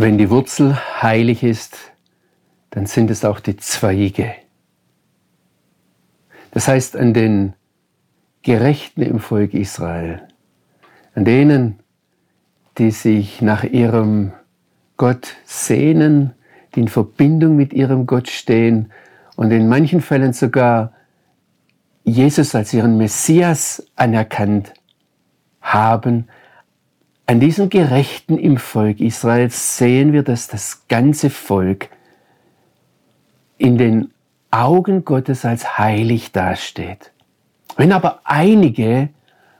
Wenn 0.00 0.16
die 0.16 0.30
Wurzel 0.30 0.78
heilig 1.02 1.42
ist, 1.42 1.76
dann 2.70 2.86
sind 2.86 3.10
es 3.10 3.24
auch 3.24 3.40
die 3.40 3.56
Zweige. 3.56 4.32
Das 6.52 6.68
heißt, 6.68 6.96
an 6.96 7.14
den 7.14 7.54
Gerechten 8.42 9.02
im 9.02 9.18
Volk 9.18 9.54
Israel, 9.54 10.22
an 11.16 11.24
denen, 11.24 11.80
die 12.78 12.92
sich 12.92 13.42
nach 13.42 13.64
ihrem 13.64 14.30
Gott 14.98 15.34
sehnen, 15.44 16.32
die 16.76 16.80
in 16.82 16.88
Verbindung 16.88 17.56
mit 17.56 17.72
ihrem 17.72 18.06
Gott 18.06 18.28
stehen 18.28 18.92
und 19.34 19.50
in 19.50 19.68
manchen 19.68 20.00
Fällen 20.00 20.32
sogar 20.32 20.92
Jesus 22.04 22.54
als 22.54 22.72
ihren 22.72 22.98
Messias 22.98 23.84
anerkannt 23.96 24.74
haben, 25.60 26.28
an 27.28 27.40
diesen 27.40 27.68
Gerechten 27.68 28.38
im 28.38 28.56
Volk 28.56 29.00
Israels 29.00 29.76
sehen 29.76 30.14
wir, 30.14 30.22
dass 30.22 30.48
das 30.48 30.88
ganze 30.88 31.28
Volk 31.28 31.90
in 33.58 33.76
den 33.76 34.12
Augen 34.50 35.04
Gottes 35.04 35.44
als 35.44 35.76
heilig 35.76 36.32
dasteht. 36.32 37.12
Wenn 37.76 37.92
aber 37.92 38.20
einige 38.24 39.10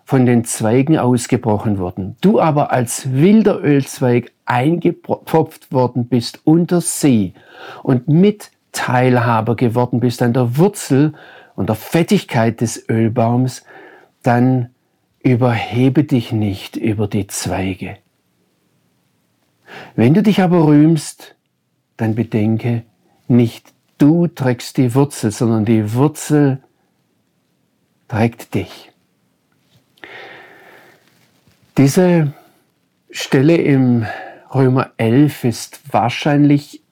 von 0.06 0.24
den 0.24 0.46
Zweigen 0.46 0.96
ausgebrochen 0.96 1.76
wurden, 1.76 2.16
du 2.22 2.40
aber 2.40 2.72
als 2.72 3.12
wilder 3.12 3.62
Ölzweig 3.62 4.32
eingepfropft 4.46 5.70
worden 5.70 6.08
bist 6.08 6.40
unter 6.44 6.80
sie 6.80 7.34
und 7.82 8.08
Mitteilhaber 8.08 9.56
geworden 9.56 10.00
bist 10.00 10.22
an 10.22 10.32
der 10.32 10.56
Wurzel 10.56 11.12
und 11.54 11.68
der 11.68 11.76
Fettigkeit 11.76 12.62
des 12.62 12.88
Ölbaums, 12.88 13.62
dann 14.22 14.70
überhebe 15.22 16.04
dich 16.04 16.32
nicht 16.32 16.76
über 16.76 17.06
die 17.06 17.26
Zweige. 17.26 17.98
Wenn 19.96 20.14
du 20.14 20.22
dich 20.22 20.40
aber 20.40 20.66
rühmst, 20.66 21.36
dann 21.96 22.14
bedenke, 22.14 22.84
nicht 23.26 23.72
du 23.98 24.26
trägst 24.28 24.76
die 24.76 24.94
Wurzel, 24.94 25.30
sondern 25.30 25.64
die 25.64 25.94
Wurzel 25.94 26.62
trägt 28.06 28.54
dich. 28.54 28.90
Diese 31.76 32.32
Stelle 33.10 33.56
im 33.56 34.06
Römer 34.54 34.92
11 34.96 35.44
ist 35.44 35.80
wahrscheinlich 35.92 36.82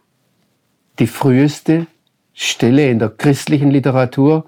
die 0.99 1.07
früheste 1.07 1.87
Stelle 2.35 2.91
in 2.91 2.99
der 2.99 3.09
christlichen 3.09 3.71
Literatur, 3.71 4.47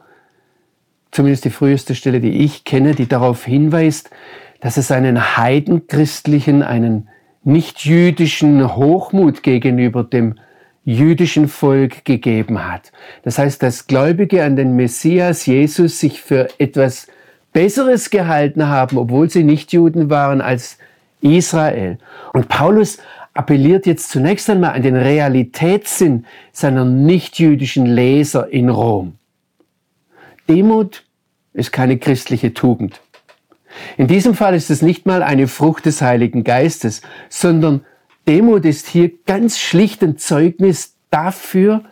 zumindest 1.10 1.44
die 1.44 1.50
früheste 1.50 1.94
Stelle, 1.94 2.20
die 2.20 2.44
ich 2.44 2.64
kenne, 2.64 2.94
die 2.94 3.08
darauf 3.08 3.44
hinweist, 3.44 4.10
dass 4.60 4.76
es 4.76 4.90
einen 4.90 5.36
heidenchristlichen, 5.36 6.62
einen 6.62 7.08
nicht-jüdischen 7.44 8.76
Hochmut 8.76 9.42
gegenüber 9.42 10.04
dem 10.04 10.34
jüdischen 10.84 11.48
Volk 11.48 12.04
gegeben 12.04 12.66
hat. 12.66 12.92
Das 13.22 13.38
heißt, 13.38 13.62
dass 13.62 13.86
Gläubige 13.86 14.42
an 14.42 14.56
den 14.56 14.74
Messias 14.74 15.46
Jesus 15.46 16.00
sich 16.00 16.22
für 16.22 16.48
etwas 16.58 17.08
Besseres 17.52 18.10
gehalten 18.10 18.68
haben, 18.68 18.96
obwohl 18.96 19.28
sie 19.28 19.44
nicht 19.44 19.72
Juden 19.72 20.10
waren 20.10 20.40
als 20.40 20.78
Israel. 21.20 21.98
Und 22.32 22.48
Paulus 22.48 22.98
appelliert 23.34 23.86
jetzt 23.86 24.10
zunächst 24.10 24.48
einmal 24.48 24.72
an 24.72 24.82
den 24.82 24.96
Realitätssinn 24.96 26.24
seiner 26.52 26.84
nichtjüdischen 26.84 27.86
Leser 27.86 28.48
in 28.48 28.68
Rom. 28.68 29.17
Demut 30.48 31.04
ist 31.52 31.72
keine 31.72 31.98
christliche 31.98 32.54
Tugend. 32.54 33.00
In 33.96 34.06
diesem 34.06 34.34
Fall 34.34 34.54
ist 34.54 34.70
es 34.70 34.82
nicht 34.82 35.06
mal 35.06 35.22
eine 35.22 35.46
Frucht 35.46 35.86
des 35.86 36.00
Heiligen 36.02 36.44
Geistes, 36.44 37.02
sondern 37.28 37.84
Demut 38.26 38.64
ist 38.64 38.86
hier 38.86 39.10
ganz 39.24 39.58
schlicht 39.58 40.02
ein 40.02 40.18
Zeugnis 40.18 40.96
dafür, 41.10 41.84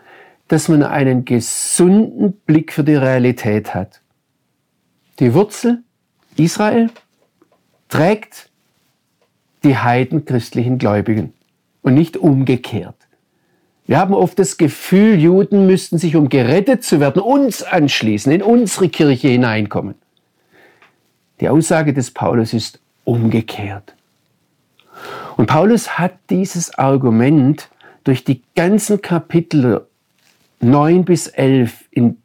dass 0.48 0.68
man 0.68 0.82
einen 0.82 1.24
gesunden 1.24 2.32
Blick 2.32 2.72
für 2.72 2.84
die 2.84 2.94
Realität 2.94 3.74
hat. 3.74 4.00
Die 5.18 5.34
Wurzel 5.34 5.82
Israel 6.36 6.90
trägt 7.88 8.50
die 9.64 9.76
heidenchristlichen 9.76 10.78
Gläubigen 10.78 11.32
und 11.82 11.94
nicht 11.94 12.16
umgekehrt. 12.16 13.05
Wir 13.86 13.98
haben 13.98 14.14
oft 14.14 14.38
das 14.38 14.56
Gefühl, 14.56 15.18
Juden 15.18 15.66
müssten 15.66 15.98
sich, 15.98 16.16
um 16.16 16.28
gerettet 16.28 16.82
zu 16.82 16.98
werden, 16.98 17.22
uns 17.22 17.62
anschließen, 17.62 18.32
in 18.32 18.42
unsere 18.42 18.88
Kirche 18.88 19.28
hineinkommen. 19.28 19.94
Die 21.40 21.48
Aussage 21.48 21.92
des 21.92 22.10
Paulus 22.10 22.52
ist 22.52 22.80
umgekehrt. 23.04 23.94
Und 25.36 25.46
Paulus 25.46 25.98
hat 25.98 26.14
dieses 26.30 26.76
Argument 26.78 27.68
durch 28.04 28.24
die 28.24 28.42
ganzen 28.54 29.02
Kapitel 29.02 29.86
9 30.60 31.04
bis 31.04 31.28
11 31.28 31.84
in 31.90 32.16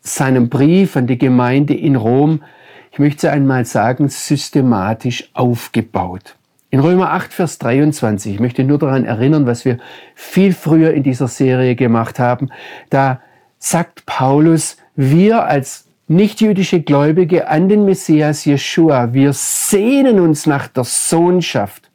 seinem 0.00 0.48
Brief 0.48 0.96
an 0.96 1.06
die 1.06 1.18
Gemeinde 1.18 1.74
in 1.74 1.96
Rom, 1.96 2.42
ich 2.90 2.98
möchte 2.98 3.30
einmal 3.30 3.64
sagen, 3.64 4.08
systematisch 4.08 5.30
aufgebaut. 5.32 6.37
In 6.70 6.80
Römer 6.80 7.12
8, 7.12 7.32
Vers 7.32 7.58
23, 7.58 8.34
ich 8.34 8.40
möchte 8.40 8.62
nur 8.62 8.78
daran 8.78 9.06
erinnern, 9.06 9.46
was 9.46 9.64
wir 9.64 9.78
viel 10.14 10.52
früher 10.52 10.92
in 10.92 11.02
dieser 11.02 11.28
Serie 11.28 11.76
gemacht 11.76 12.18
haben, 12.18 12.50
da 12.90 13.20
sagt 13.58 14.04
Paulus, 14.04 14.76
wir 14.94 15.46
als 15.46 15.86
nichtjüdische 16.08 16.82
Gläubige 16.82 17.48
an 17.48 17.70
den 17.70 17.86
Messias 17.86 18.44
Jeshua, 18.44 19.14
wir 19.14 19.32
sehnen 19.32 20.20
uns 20.20 20.46
nach 20.46 20.68
der 20.68 20.84
Sohnschaft. 20.84 21.90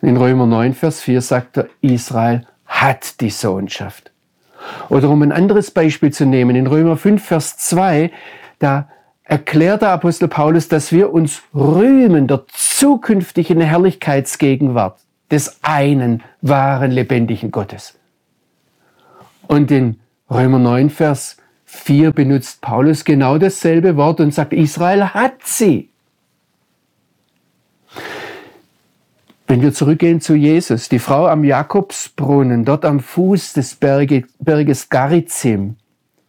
In 0.00 0.16
Römer 0.16 0.46
9, 0.46 0.74
Vers 0.74 1.00
4 1.00 1.20
sagt 1.20 1.56
er, 1.56 1.68
Israel 1.80 2.46
hat 2.66 3.20
die 3.20 3.30
Sohnschaft. 3.30 4.12
Oder 4.90 5.10
um 5.10 5.22
ein 5.22 5.32
anderes 5.32 5.72
Beispiel 5.72 6.12
zu 6.12 6.24
nehmen, 6.24 6.54
in 6.54 6.66
Römer 6.66 6.96
5, 6.96 7.24
Vers 7.24 7.56
2, 7.56 8.12
da 8.60 8.88
erklärt 9.24 9.82
der 9.82 9.90
Apostel 9.90 10.28
Paulus, 10.28 10.68
dass 10.68 10.92
wir 10.92 11.12
uns 11.12 11.42
rühmen 11.54 12.26
der 12.26 12.44
zukünftigen 12.48 13.60
Herrlichkeitsgegenwart 13.60 14.98
des 15.30 15.58
einen 15.62 16.22
wahren 16.42 16.90
lebendigen 16.90 17.50
Gottes. 17.50 17.98
Und 19.46 19.70
in 19.70 20.00
Römer 20.30 20.58
9, 20.58 20.90
Vers 20.90 21.36
4 21.64 22.12
benutzt 22.12 22.60
Paulus 22.60 23.04
genau 23.04 23.38
dasselbe 23.38 23.96
Wort 23.96 24.20
und 24.20 24.32
sagt, 24.32 24.52
Israel 24.52 25.08
hat 25.14 25.42
sie. 25.44 25.90
Wenn 29.46 29.60
wir 29.60 29.74
zurückgehen 29.74 30.20
zu 30.20 30.34
Jesus, 30.34 30.88
die 30.88 30.98
Frau 30.98 31.26
am 31.26 31.44
Jakobsbrunnen, 31.44 32.64
dort 32.64 32.84
am 32.84 33.00
Fuß 33.00 33.52
des 33.52 33.74
Berge, 33.74 34.24
Berges 34.38 34.88
Garizim, 34.88 35.76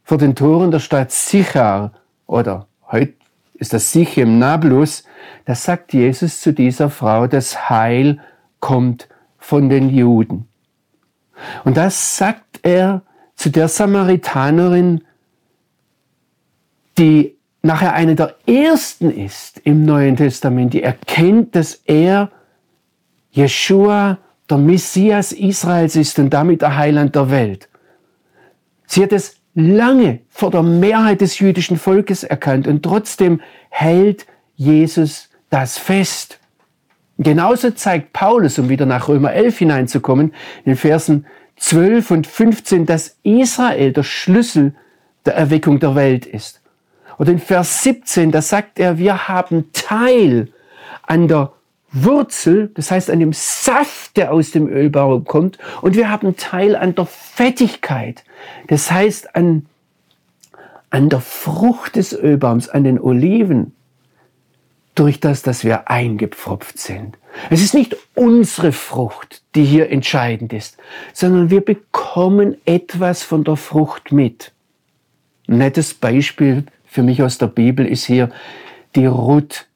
vor 0.03 0.17
den 0.17 0.35
Toren 0.35 0.71
der 0.71 0.79
Stadt 0.79 1.11
Sichar 1.11 1.93
oder 2.27 2.67
heute 2.91 3.13
ist 3.55 3.73
das 3.73 3.91
Sichem 3.91 4.39
Nablus, 4.39 5.03
da 5.45 5.55
sagt 5.55 5.93
Jesus 5.93 6.41
zu 6.41 6.53
dieser 6.53 6.89
Frau, 6.89 7.27
das 7.27 7.69
Heil 7.69 8.19
kommt 8.59 9.07
von 9.37 9.69
den 9.69 9.89
Juden. 9.89 10.47
Und 11.63 11.77
das 11.77 12.17
sagt 12.17 12.59
er 12.63 13.01
zu 13.35 13.49
der 13.49 13.67
Samaritanerin, 13.67 15.03
die 16.97 17.35
nachher 17.61 17.93
eine 17.93 18.15
der 18.15 18.35
ersten 18.47 19.11
ist 19.11 19.59
im 19.63 19.85
Neuen 19.85 20.15
Testament, 20.15 20.73
die 20.73 20.83
erkennt, 20.83 21.55
dass 21.55 21.75
er 21.85 22.31
Jeshua 23.31 24.19
der 24.49 24.57
Messias 24.57 25.31
Israels 25.31 25.95
ist 25.95 26.17
und 26.19 26.29
damit 26.29 26.61
der 26.61 26.77
Heiland 26.77 27.15
der 27.15 27.29
Welt. 27.31 27.67
Sie 28.85 29.03
hat 29.03 29.11
es 29.11 29.37
lange 29.55 30.19
vor 30.29 30.51
der 30.51 30.63
Mehrheit 30.63 31.21
des 31.21 31.39
jüdischen 31.39 31.77
Volkes 31.77 32.23
erkannt 32.23 32.67
und 32.67 32.83
trotzdem 32.83 33.41
hält 33.69 34.25
Jesus 34.55 35.29
das 35.49 35.77
fest. 35.77 36.39
Genauso 37.17 37.71
zeigt 37.71 38.11
Paulus, 38.11 38.59
um 38.59 38.67
wieder 38.67 38.85
nach 38.85 39.07
Römer 39.07 39.31
11 39.31 39.57
hineinzukommen, 39.59 40.33
in 40.65 40.75
Versen 40.75 41.25
12 41.57 42.11
und 42.11 42.27
15, 42.27 42.85
dass 42.85 43.17
Israel 43.23 43.93
der 43.93 44.03
Schlüssel 44.03 44.75
der 45.25 45.35
Erweckung 45.35 45.79
der 45.79 45.95
Welt 45.95 46.25
ist. 46.25 46.61
Und 47.17 47.29
in 47.29 47.39
Vers 47.39 47.83
17, 47.83 48.31
da 48.31 48.41
sagt 48.41 48.77
er, 48.79 48.97
wir 48.97 49.29
haben 49.29 49.71
Teil 49.71 50.49
an 51.03 51.29
der 51.29 51.53
Wurzel, 51.93 52.71
das 52.73 52.91
heißt 52.91 53.09
an 53.09 53.21
dem 53.21 53.31
Saft, 53.31 54.17
der 54.17 54.33
aus 54.33 54.51
dem 54.51 54.67
Ölbaum 54.67 55.23
kommt, 55.23 55.57
und 55.81 55.95
wir 55.95 56.09
haben 56.09 56.35
Teil 56.35 56.75
an 56.75 56.93
der 56.93 57.05
Fettigkeit, 57.05 58.25
das 58.67 58.91
heißt 58.91 59.35
an, 59.35 59.65
an 60.89 61.09
der 61.09 61.21
Frucht 61.21 61.95
des 61.95 62.13
Ölbaums, 62.13 62.69
an 62.69 62.83
den 62.83 62.99
Oliven, 62.99 63.73
durch 64.95 65.19
das, 65.19 65.41
dass 65.41 65.63
wir 65.63 65.89
eingepfropft 65.89 66.79
sind. 66.79 67.17
Es 67.49 67.61
ist 67.61 67.73
nicht 67.73 67.97
unsere 68.15 68.71
Frucht, 68.71 69.41
die 69.53 69.65
hier 69.65 69.89
entscheidend 69.89 70.53
ist, 70.53 70.77
sondern 71.13 71.49
wir 71.49 71.61
bekommen 71.61 72.55
etwas 72.65 73.21
von 73.23 73.43
der 73.43 73.57
Frucht 73.57 74.13
mit. 74.13 74.53
Ein 75.47 75.57
nettes 75.57 75.93
Beispiel 75.93 76.63
für 76.85 77.03
mich 77.03 77.21
aus 77.21 77.37
der 77.37 77.47
Bibel 77.47 77.85
ist 77.85 78.05
hier 78.05 78.29
die 78.95 79.05
Ruth, 79.05 79.67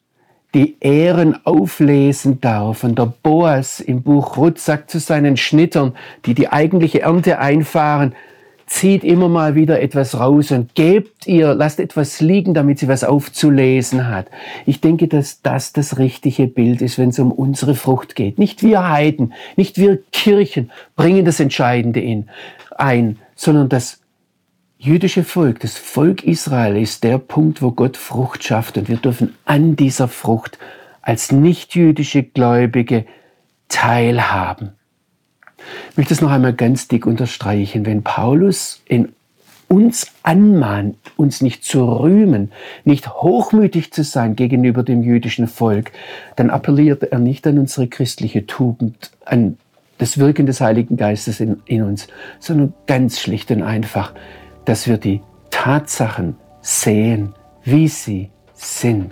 die 0.54 0.78
Ehren 0.80 1.46
auflesen 1.46 2.40
darf. 2.40 2.84
Und 2.84 2.98
der 2.98 3.14
Boas 3.22 3.82
im 3.82 4.02
Buch 4.02 4.38
Ruth 4.38 4.58
sagt 4.58 4.90
zu 4.90 5.00
seinen 5.00 5.38
Schnittern, 5.38 5.96
die 6.26 6.34
die 6.34 6.50
eigentliche 6.50 7.02
Ernte 7.02 7.40
einfahren, 7.40 8.16
zieht 8.70 9.04
immer 9.04 9.30
mal 9.30 9.56
wieder 9.56 9.82
etwas 9.82 10.20
raus 10.20 10.52
und 10.52 10.76
gebt 10.76 11.26
ihr, 11.26 11.56
lasst 11.56 11.80
etwas 11.80 12.22
liegen, 12.22 12.54
damit 12.54 12.78
sie 12.78 12.88
was 12.88 13.04
aufzulesen 13.04 14.08
hat. 14.08 14.28
Ich 14.68 14.80
denke, 14.80 15.08
dass 15.08 15.42
das 15.42 15.74
das 15.74 15.98
richtige 15.98 16.48
Bild 16.48 16.82
ist, 16.82 17.00
wenn 17.00 17.10
es 17.10 17.18
um 17.18 17.32
unsere 17.32 17.74
Frucht 17.74 18.16
geht. 18.16 18.38
Nicht 18.38 18.62
wir 18.62 18.88
Heiden, 18.88 19.34
nicht 19.56 19.78
wir 19.80 19.98
Kirchen 20.12 20.70
bringen 20.96 21.26
das 21.26 21.40
Entscheidende 21.40 22.00
in, 22.00 22.30
ein, 22.78 23.18
sondern 23.36 23.70
das 23.70 24.02
jüdische 24.78 25.24
Volk, 25.24 25.60
das 25.62 25.78
Volk 25.78 26.24
Israel 26.24 26.78
ist 26.78 27.04
der 27.04 27.18
Punkt, 27.18 27.64
wo 27.64 27.72
Gott 27.72 27.98
Frucht 27.98 28.44
schafft 28.44 28.78
und 28.78 28.88
wir 28.88 28.98
dürfen 28.98 29.36
an 29.46 29.76
dieser 29.76 30.08
Frucht 30.08 30.60
als 31.02 31.32
nicht-jüdische 31.32 32.22
Gläubige 32.22 33.06
teilhaben. 33.68 34.79
Ich 35.92 35.98
möchte 35.98 36.14
es 36.14 36.22
noch 36.22 36.32
einmal 36.32 36.54
ganz 36.54 36.88
dick 36.88 37.06
unterstreichen. 37.06 37.86
Wenn 37.86 38.04
Paulus 38.04 38.82
in 38.86 39.10
uns 39.68 40.08
anmahnt, 40.24 40.98
uns 41.16 41.42
nicht 41.42 41.64
zu 41.64 41.84
rühmen, 41.84 42.52
nicht 42.86 43.10
hochmütig 43.10 43.92
zu 43.92 44.04
sein 44.04 44.36
gegenüber 44.36 44.84
dem 44.84 45.04
jüdischen 45.04 45.48
Volk, 45.48 45.92
dann 46.36 46.50
appelliert 46.50 47.04
er 47.04 47.20
nicht 47.20 47.46
an 47.46 47.60
unsere 47.60 47.88
christliche 47.88 48.48
Tugend, 48.48 49.12
an 49.26 49.58
das 50.00 50.18
Wirken 50.18 50.46
des 50.46 50.62
Heiligen 50.62 50.98
Geistes 50.98 51.40
in, 51.40 51.62
in 51.66 51.84
uns, 51.84 52.08
sondern 52.40 52.74
ganz 52.88 53.20
schlicht 53.20 53.52
und 53.52 53.62
einfach 53.62 54.14
dass 54.70 54.88
wir 54.88 54.98
die 54.98 55.22
Tatsachen 55.50 56.36
sehen, 56.62 57.34
wie 57.64 57.88
sie 57.88 58.30
sind. 58.54 59.12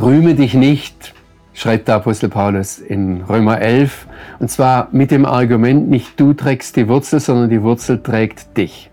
Rühme 0.00 0.34
dich 0.34 0.54
nicht, 0.54 1.12
schreibt 1.52 1.88
der 1.88 1.96
Apostel 1.96 2.30
Paulus 2.30 2.78
in 2.78 3.20
Römer 3.22 3.60
11, 3.60 4.06
und 4.38 4.50
zwar 4.50 4.88
mit 4.92 5.10
dem 5.10 5.26
Argument, 5.26 5.90
nicht 5.90 6.18
du 6.18 6.32
trägst 6.32 6.76
die 6.76 6.88
Wurzel, 6.88 7.20
sondern 7.20 7.50
die 7.50 7.62
Wurzel 7.62 8.02
trägt 8.02 8.56
dich. 8.56 8.90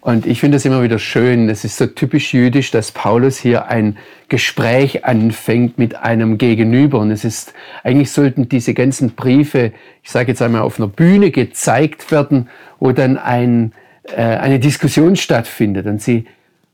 Und 0.00 0.26
ich 0.26 0.40
finde 0.40 0.56
es 0.56 0.64
immer 0.64 0.82
wieder 0.82 0.98
schön, 0.98 1.48
es 1.48 1.64
ist 1.64 1.76
so 1.76 1.86
typisch 1.86 2.34
jüdisch, 2.34 2.72
dass 2.72 2.90
Paulus 2.90 3.38
hier 3.38 3.66
ein 3.68 3.98
Gespräch 4.28 5.04
anfängt 5.04 5.78
mit 5.78 5.96
einem 5.96 6.38
Gegenüber. 6.38 6.98
Und 7.00 7.10
es 7.10 7.24
ist, 7.24 7.54
eigentlich 7.82 8.10
sollten 8.12 8.48
diese 8.48 8.72
ganzen 8.72 9.10
Briefe, 9.10 9.72
ich 10.04 10.10
sage 10.10 10.28
jetzt 10.28 10.42
einmal, 10.42 10.62
auf 10.62 10.78
einer 10.78 10.88
Bühne 10.88 11.32
gezeigt 11.32 12.10
werden, 12.12 12.48
wo 12.78 12.92
dann 12.92 13.16
ein, 13.16 13.72
äh, 14.04 14.22
eine 14.22 14.60
Diskussion 14.60 15.16
stattfindet. 15.16 15.86
Und 15.86 16.00
sie 16.00 16.26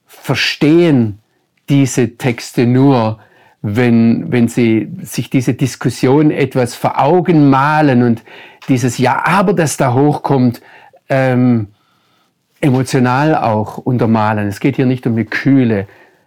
verstehen 0.07 1.19
diese 1.73 2.19
Texte 2.19 2.67
nur, 2.67 3.19
wenn, 3.63 4.31
wenn 4.31 4.47
sie 4.47 4.93
sich 5.01 5.31
diese 5.31 5.55
Diskussion 5.55 6.31
etwas 6.31 6.75
vor 6.75 7.01
Augen 7.01 7.49
malen 7.49 8.03
und 8.03 8.23
dieses 8.69 8.99
Ja, 8.99 9.23
aber 9.25 9.55
das 9.55 9.79
da 9.79 9.95
hochkommt, 9.95 10.61
ähm, 11.09 11.69
emotional 12.61 13.35
auch 13.35 13.79
untermalen. 13.79 14.49
Es 14.49 14.61
geht 14.61 14.77
hier 14.77 14.85
nicht 14.85 15.07
um 15.07 15.15
eine 15.15 15.25
kühle, 15.25 15.87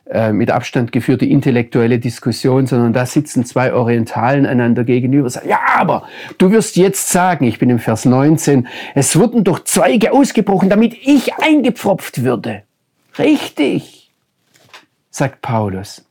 äh, 0.10 0.32
mit 0.32 0.50
Abstand 0.50 0.92
geführte 0.92 1.26
intellektuelle 1.26 2.00
Diskussion, 2.00 2.66
sondern 2.66 2.92
da 2.92 3.06
sitzen 3.06 3.46
zwei 3.46 3.72
Orientalen 3.72 4.48
einander 4.48 4.84
gegenüber 4.84 5.30
sagen, 5.30 5.50
ja, 5.50 5.60
aber 5.78 6.08
du 6.40 6.50
wirst 6.50 6.76
jetzt 6.76 7.10
sagen, 7.10 7.46
ich 7.46 7.60
bin 7.60 7.70
im 7.70 7.80
Vers 7.80 8.06
19, 8.06 8.68
es 8.96 9.16
wurden 9.16 9.44
doch 9.44 9.64
Zweige 9.64 10.12
ausgebrochen, 10.12 10.70
damit 10.70 10.94
ich 10.94 11.36
eingepfropft 11.36 12.24
würde. 12.24 12.64
Richtig, 13.20 14.05
sagt 15.16 15.42
Paulus. 15.42 16.04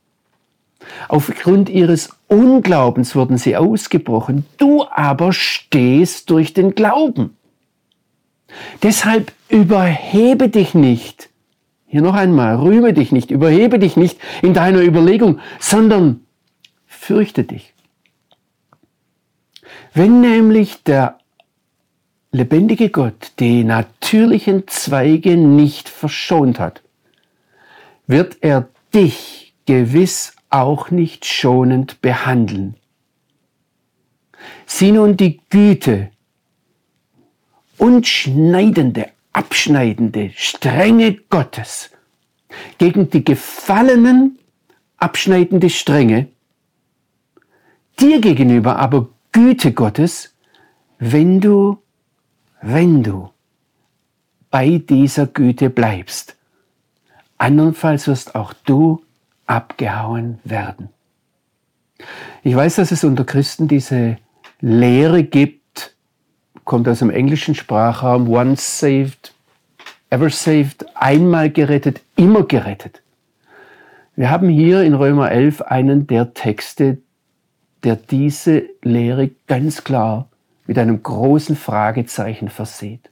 Aufgrund 1.09 1.69
ihres 1.69 2.09
Unglaubens 2.27 3.15
wurden 3.15 3.37
sie 3.37 3.55
ausgebrochen, 3.55 4.45
du 4.57 4.83
aber 4.89 5.31
stehst 5.31 6.31
durch 6.31 6.53
den 6.53 6.73
Glauben. 6.73 7.37
Deshalb 8.81 9.31
überhebe 9.47 10.49
dich 10.49 10.73
nicht. 10.73 11.29
Hier 11.85 12.01
noch 12.01 12.15
einmal, 12.15 12.55
rühme 12.55 12.93
dich 12.93 13.11
nicht, 13.11 13.29
überhebe 13.29 13.77
dich 13.77 13.95
nicht 13.95 14.19
in 14.41 14.55
deiner 14.55 14.81
Überlegung, 14.81 15.39
sondern 15.59 16.21
fürchte 16.87 17.43
dich. 17.43 17.73
Wenn 19.93 20.19
nämlich 20.19 20.83
der 20.83 21.19
lebendige 22.31 22.89
Gott 22.89 23.33
die 23.39 23.63
natürlichen 23.63 24.67
Zweige 24.67 25.37
nicht 25.37 25.89
verschont 25.89 26.59
hat, 26.59 26.81
wird 28.07 28.37
er 28.41 28.67
dich 28.95 29.53
gewiss 29.65 30.33
auch 30.49 30.89
nicht 30.89 31.25
schonend 31.25 32.01
behandeln. 32.01 32.75
Sieh 34.65 34.91
nun 34.91 35.17
die 35.17 35.41
Güte 35.49 36.11
und 37.77 38.07
schneidende, 38.07 39.09
abschneidende, 39.33 40.31
strenge 40.35 41.15
Gottes 41.29 41.91
gegen 42.77 43.09
die 43.09 43.25
gefallenen, 43.25 44.39
abschneidende 44.97 45.69
Strenge, 45.69 46.29
dir 47.99 48.21
gegenüber 48.21 48.77
aber 48.77 49.09
Güte 49.33 49.73
Gottes, 49.73 50.33
wenn 50.99 51.41
du, 51.41 51.79
wenn 52.61 53.03
du 53.03 53.29
bei 54.49 54.77
dieser 54.77 55.27
Güte 55.27 55.69
bleibst. 55.69 56.37
Andernfalls 57.37 58.07
wirst 58.07 58.35
auch 58.35 58.53
du 58.53 59.03
abgehauen 59.45 60.39
werden. 60.43 60.89
Ich 62.43 62.55
weiß, 62.55 62.75
dass 62.75 62.91
es 62.91 63.03
unter 63.03 63.25
Christen 63.25 63.67
diese 63.67 64.17
Lehre 64.61 65.23
gibt, 65.23 65.95
kommt 66.63 66.87
aus 66.87 66.99
dem 66.99 67.09
englischen 67.09 67.55
Sprachraum, 67.55 68.29
once 68.29 68.79
saved, 68.79 69.33
ever 70.09 70.29
saved, 70.29 70.85
einmal 70.95 71.49
gerettet, 71.49 72.01
immer 72.15 72.43
gerettet. 72.43 73.01
Wir 74.15 74.31
haben 74.31 74.49
hier 74.49 74.83
in 74.83 74.93
Römer 74.93 75.31
11 75.31 75.61
einen 75.61 76.07
der 76.07 76.33
Texte, 76.33 76.99
der 77.83 77.97
diese 77.97 78.63
Lehre 78.81 79.29
ganz 79.47 79.83
klar 79.83 80.29
mit 80.67 80.79
einem 80.79 81.03
großen 81.03 81.55
Fragezeichen 81.55 82.49
verseht. 82.49 83.09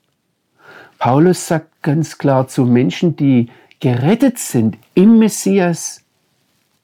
Paulus 0.97 1.47
sagt 1.47 1.83
ganz 1.83 2.17
klar 2.17 2.47
zu 2.47 2.65
Menschen, 2.65 3.15
die 3.15 3.49
gerettet 3.83 4.39
sind 4.39 4.77
im 4.93 5.19
Messias 5.19 6.05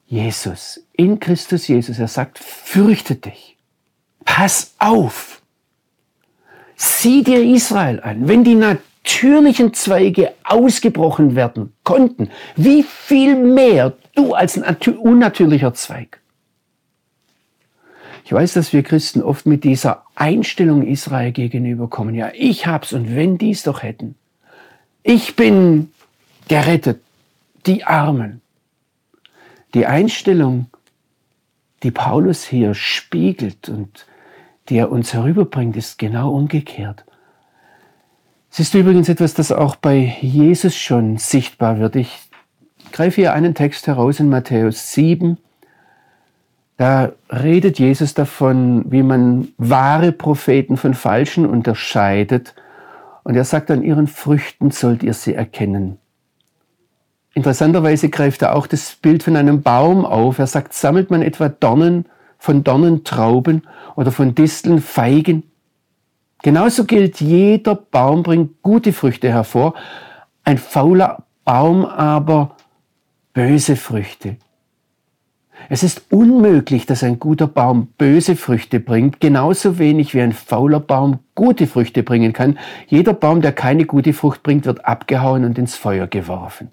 Jesus, 0.06 0.84
in 0.92 1.18
Christus 1.18 1.66
Jesus. 1.66 1.98
Er 1.98 2.08
sagt, 2.08 2.38
fürchte 2.38 3.14
dich. 3.14 3.56
Pass 4.26 4.74
auf. 4.78 5.40
Sieh 6.76 7.22
dir 7.22 7.42
Israel 7.42 8.00
an. 8.00 8.28
Wenn 8.28 8.44
die 8.44 8.54
natürlichen 8.54 9.72
Zweige 9.72 10.34
ausgebrochen 10.44 11.36
werden 11.36 11.72
konnten, 11.84 12.28
wie 12.54 12.82
viel 12.82 13.34
mehr 13.34 13.94
du 14.14 14.34
als 14.34 14.60
ein 14.60 14.76
unnatürlicher 14.98 15.72
Zweig. 15.72 16.20
Ich 18.26 18.32
weiß, 18.34 18.52
dass 18.52 18.74
wir 18.74 18.82
Christen 18.82 19.22
oft 19.22 19.46
mit 19.46 19.64
dieser 19.64 20.04
Einstellung 20.16 20.86
Israel 20.86 21.32
gegenüberkommen. 21.32 22.14
Ja, 22.14 22.30
ich 22.34 22.66
hab's 22.66 22.92
und 22.92 23.16
wenn 23.16 23.38
die 23.38 23.52
es 23.52 23.62
doch 23.62 23.82
hätten. 23.82 24.16
Ich 25.02 25.34
bin 25.34 25.92
gerettet, 26.50 27.00
die 27.64 27.84
Armen. 27.84 28.40
Die 29.72 29.86
Einstellung, 29.86 30.66
die 31.84 31.92
Paulus 31.92 32.42
hier 32.42 32.74
spiegelt 32.74 33.68
und 33.68 34.04
die 34.68 34.78
er 34.78 34.90
uns 34.90 35.14
herüberbringt, 35.14 35.76
ist 35.76 35.96
genau 35.96 36.32
umgekehrt. 36.32 37.04
Es 38.50 38.58
ist 38.58 38.74
übrigens 38.74 39.08
etwas, 39.08 39.34
das 39.34 39.52
auch 39.52 39.76
bei 39.76 40.16
Jesus 40.20 40.76
schon 40.76 41.18
sichtbar 41.18 41.78
wird. 41.78 41.94
Ich 41.94 42.18
greife 42.90 43.20
hier 43.20 43.32
einen 43.32 43.54
Text 43.54 43.86
heraus 43.86 44.18
in 44.18 44.28
Matthäus 44.28 44.92
7. 44.92 45.38
Da 46.78 47.12
redet 47.30 47.78
Jesus 47.78 48.12
davon, 48.14 48.90
wie 48.90 49.04
man 49.04 49.52
wahre 49.56 50.10
Propheten 50.10 50.76
von 50.76 50.94
falschen 50.94 51.46
unterscheidet. 51.46 52.56
Und 53.22 53.36
er 53.36 53.44
sagt, 53.44 53.70
an 53.70 53.84
ihren 53.84 54.08
Früchten 54.08 54.72
sollt 54.72 55.04
ihr 55.04 55.14
sie 55.14 55.34
erkennen. 55.34 56.00
Interessanterweise 57.34 58.08
greift 58.08 58.42
er 58.42 58.56
auch 58.56 58.66
das 58.66 58.96
Bild 58.96 59.22
von 59.22 59.36
einem 59.36 59.62
Baum 59.62 60.04
auf. 60.04 60.38
Er 60.38 60.46
sagt, 60.46 60.74
sammelt 60.74 61.10
man 61.10 61.22
etwa 61.22 61.48
Dornen 61.48 62.06
von 62.38 62.64
Dornen 62.64 63.04
Trauben 63.04 63.62
oder 63.96 64.10
von 64.10 64.34
Disteln 64.34 64.80
Feigen. 64.80 65.44
Genauso 66.42 66.84
gilt, 66.84 67.20
jeder 67.20 67.74
Baum 67.74 68.22
bringt 68.22 68.62
gute 68.62 68.92
Früchte 68.92 69.28
hervor, 69.28 69.74
ein 70.42 70.58
fauler 70.58 71.24
Baum 71.44 71.84
aber 71.84 72.56
böse 73.34 73.76
Früchte. 73.76 74.36
Es 75.68 75.82
ist 75.82 76.10
unmöglich, 76.10 76.86
dass 76.86 77.04
ein 77.04 77.18
guter 77.18 77.46
Baum 77.46 77.88
böse 77.98 78.34
Früchte 78.34 78.80
bringt, 78.80 79.20
genauso 79.20 79.78
wenig 79.78 80.14
wie 80.14 80.22
ein 80.22 80.32
fauler 80.32 80.80
Baum 80.80 81.18
gute 81.34 81.66
Früchte 81.66 82.02
bringen 82.02 82.32
kann. 82.32 82.58
Jeder 82.88 83.12
Baum, 83.12 83.42
der 83.42 83.52
keine 83.52 83.84
gute 83.84 84.14
Frucht 84.14 84.42
bringt, 84.42 84.64
wird 84.64 84.86
abgehauen 84.86 85.44
und 85.44 85.58
ins 85.58 85.76
Feuer 85.76 86.06
geworfen. 86.06 86.72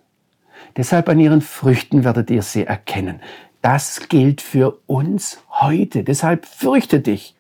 Deshalb 0.78 1.10
an 1.10 1.20
ihren 1.20 1.42
Früchten 1.42 2.04
werdet 2.04 2.30
ihr 2.30 2.44
sie 2.44 2.66
erkennen. 2.66 3.20
Das 3.62 4.08
gilt 4.08 4.42
für 4.42 4.80
uns 4.86 5.44
heute. 5.50 6.04
Deshalb 6.04 6.46
fürchte 6.46 7.00
dich. 7.00 7.36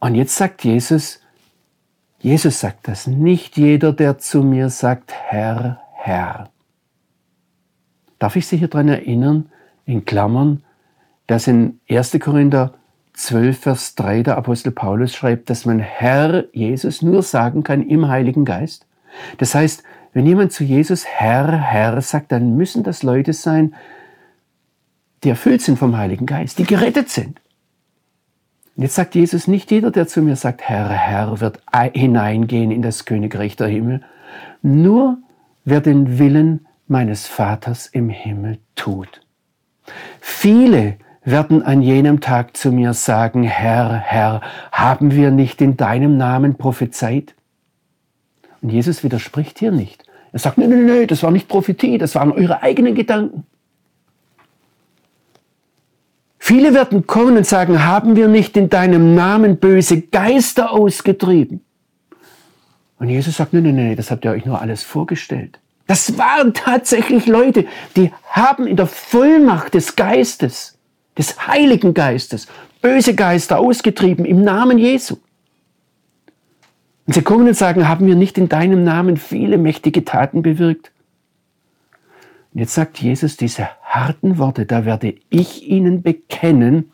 Und 0.00 0.14
jetzt 0.14 0.34
sagt 0.34 0.64
Jesus, 0.64 1.20
Jesus 2.18 2.60
sagt 2.60 2.88
das, 2.88 3.06
nicht 3.06 3.56
jeder, 3.56 3.92
der 3.92 4.18
zu 4.18 4.42
mir 4.42 4.70
sagt, 4.70 5.12
Herr, 5.12 5.80
Herr. 5.92 6.50
Darf 8.18 8.36
ich 8.36 8.46
Sie 8.46 8.56
hier 8.56 8.68
daran 8.68 8.88
erinnern, 8.88 9.50
in 9.84 10.04
Klammern, 10.04 10.64
dass 11.26 11.46
in 11.46 11.80
1. 11.88 12.18
Korinther 12.20 12.74
12, 13.12 13.58
Vers 13.58 13.94
3 13.94 14.22
der 14.22 14.36
Apostel 14.38 14.72
Paulus 14.72 15.14
schreibt, 15.14 15.50
dass 15.50 15.66
man 15.66 15.78
Herr 15.78 16.44
Jesus 16.54 17.02
nur 17.02 17.22
sagen 17.22 17.62
kann 17.62 17.86
im 17.86 18.08
Heiligen 18.08 18.44
Geist? 18.44 18.86
Das 19.38 19.54
heißt, 19.54 19.82
wenn 20.12 20.26
jemand 20.26 20.52
zu 20.52 20.64
Jesus 20.64 21.04
Herr, 21.06 21.52
Herr 21.52 22.00
sagt, 22.00 22.32
dann 22.32 22.56
müssen 22.56 22.82
das 22.82 23.02
Leute 23.02 23.32
sein, 23.32 23.74
die 25.22 25.28
erfüllt 25.28 25.62
sind 25.62 25.78
vom 25.78 25.96
Heiligen 25.96 26.26
Geist, 26.26 26.58
die 26.58 26.64
gerettet 26.64 27.10
sind. 27.10 27.40
Und 28.76 28.84
jetzt 28.84 28.94
sagt 28.94 29.14
Jesus, 29.14 29.46
nicht 29.46 29.70
jeder, 29.70 29.90
der 29.90 30.06
zu 30.06 30.22
mir 30.22 30.36
sagt, 30.36 30.62
Herr, 30.62 30.88
Herr, 30.88 31.40
wird 31.40 31.60
hineingehen 31.92 32.70
in 32.70 32.82
das 32.82 33.04
Königreich 33.04 33.56
der 33.56 33.68
Himmel, 33.68 34.00
nur 34.62 35.18
wer 35.64 35.80
den 35.80 36.18
Willen 36.18 36.66
meines 36.86 37.26
Vaters 37.26 37.86
im 37.86 38.08
Himmel 38.08 38.58
tut. 38.74 39.20
Viele 40.20 40.96
werden 41.22 41.62
an 41.62 41.82
jenem 41.82 42.20
Tag 42.20 42.56
zu 42.56 42.72
mir 42.72 42.94
sagen, 42.94 43.42
Herr, 43.42 43.94
Herr, 43.98 44.40
haben 44.72 45.12
wir 45.12 45.30
nicht 45.30 45.60
in 45.60 45.76
deinem 45.76 46.16
Namen 46.16 46.56
prophezeit? 46.56 47.34
Und 48.62 48.70
Jesus 48.70 49.02
widerspricht 49.02 49.58
hier 49.58 49.72
nicht. 49.72 50.04
Er 50.32 50.38
sagt, 50.38 50.58
nein, 50.58 50.70
nein, 50.70 50.86
nein, 50.86 51.06
das 51.06 51.22
war 51.22 51.30
nicht 51.30 51.48
Prophetie, 51.48 51.98
das 51.98 52.14
waren 52.14 52.32
eure 52.32 52.62
eigenen 52.62 52.94
Gedanken. 52.94 53.44
Viele 56.38 56.74
werden 56.74 57.06
kommen 57.06 57.36
und 57.36 57.46
sagen, 57.46 57.84
haben 57.84 58.16
wir 58.16 58.28
nicht 58.28 58.56
in 58.56 58.70
deinem 58.70 59.14
Namen 59.14 59.58
böse 59.58 60.00
Geister 60.00 60.72
ausgetrieben? 60.72 61.60
Und 62.98 63.08
Jesus 63.08 63.36
sagt, 63.36 63.52
nein, 63.52 63.62
nein, 63.62 63.76
nein, 63.76 63.96
das 63.96 64.10
habt 64.10 64.24
ihr 64.24 64.30
euch 64.30 64.44
nur 64.44 64.60
alles 64.60 64.82
vorgestellt. 64.82 65.58
Das 65.86 66.18
waren 66.18 66.54
tatsächlich 66.54 67.26
Leute, 67.26 67.66
die 67.96 68.12
haben 68.28 68.66
in 68.66 68.76
der 68.76 68.86
Vollmacht 68.86 69.74
des 69.74 69.96
Geistes, 69.96 70.78
des 71.18 71.46
Heiligen 71.46 71.94
Geistes, 71.94 72.46
böse 72.80 73.14
Geister 73.14 73.58
ausgetrieben 73.58 74.24
im 74.24 74.44
Namen 74.44 74.78
Jesu. 74.78 75.16
Und 77.10 77.14
sie 77.14 77.22
kommen 77.22 77.48
und 77.48 77.56
sagen, 77.56 77.88
haben 77.88 78.06
wir 78.06 78.14
nicht 78.14 78.38
in 78.38 78.48
deinem 78.48 78.84
Namen 78.84 79.16
viele 79.16 79.58
mächtige 79.58 80.04
Taten 80.04 80.42
bewirkt? 80.42 80.92
Und 82.54 82.60
jetzt 82.60 82.72
sagt 82.72 83.00
Jesus 83.00 83.36
diese 83.36 83.68
harten 83.82 84.38
Worte, 84.38 84.64
da 84.64 84.84
werde 84.84 85.16
ich 85.28 85.66
ihnen 85.66 86.02
bekennen, 86.02 86.92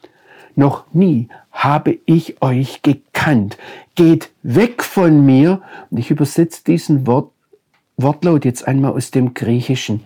noch 0.55 0.87
nie 0.95 1.29
habe 1.53 1.99
ich 2.07 2.41
euch 2.41 2.81
gekannt. 2.81 3.59
Geht 3.95 4.31
weg 4.43 4.83
von 4.83 5.27
mir. 5.27 5.61
Und 5.91 5.99
ich 5.99 6.11
übersetze 6.11 6.65
diesen 6.65 7.07
Wort, 7.07 7.31
Wortlaut 7.99 8.47
jetzt 8.47 8.67
einmal 8.67 8.93
aus 8.93 9.11
dem 9.11 9.35
Griechischen. 9.35 10.01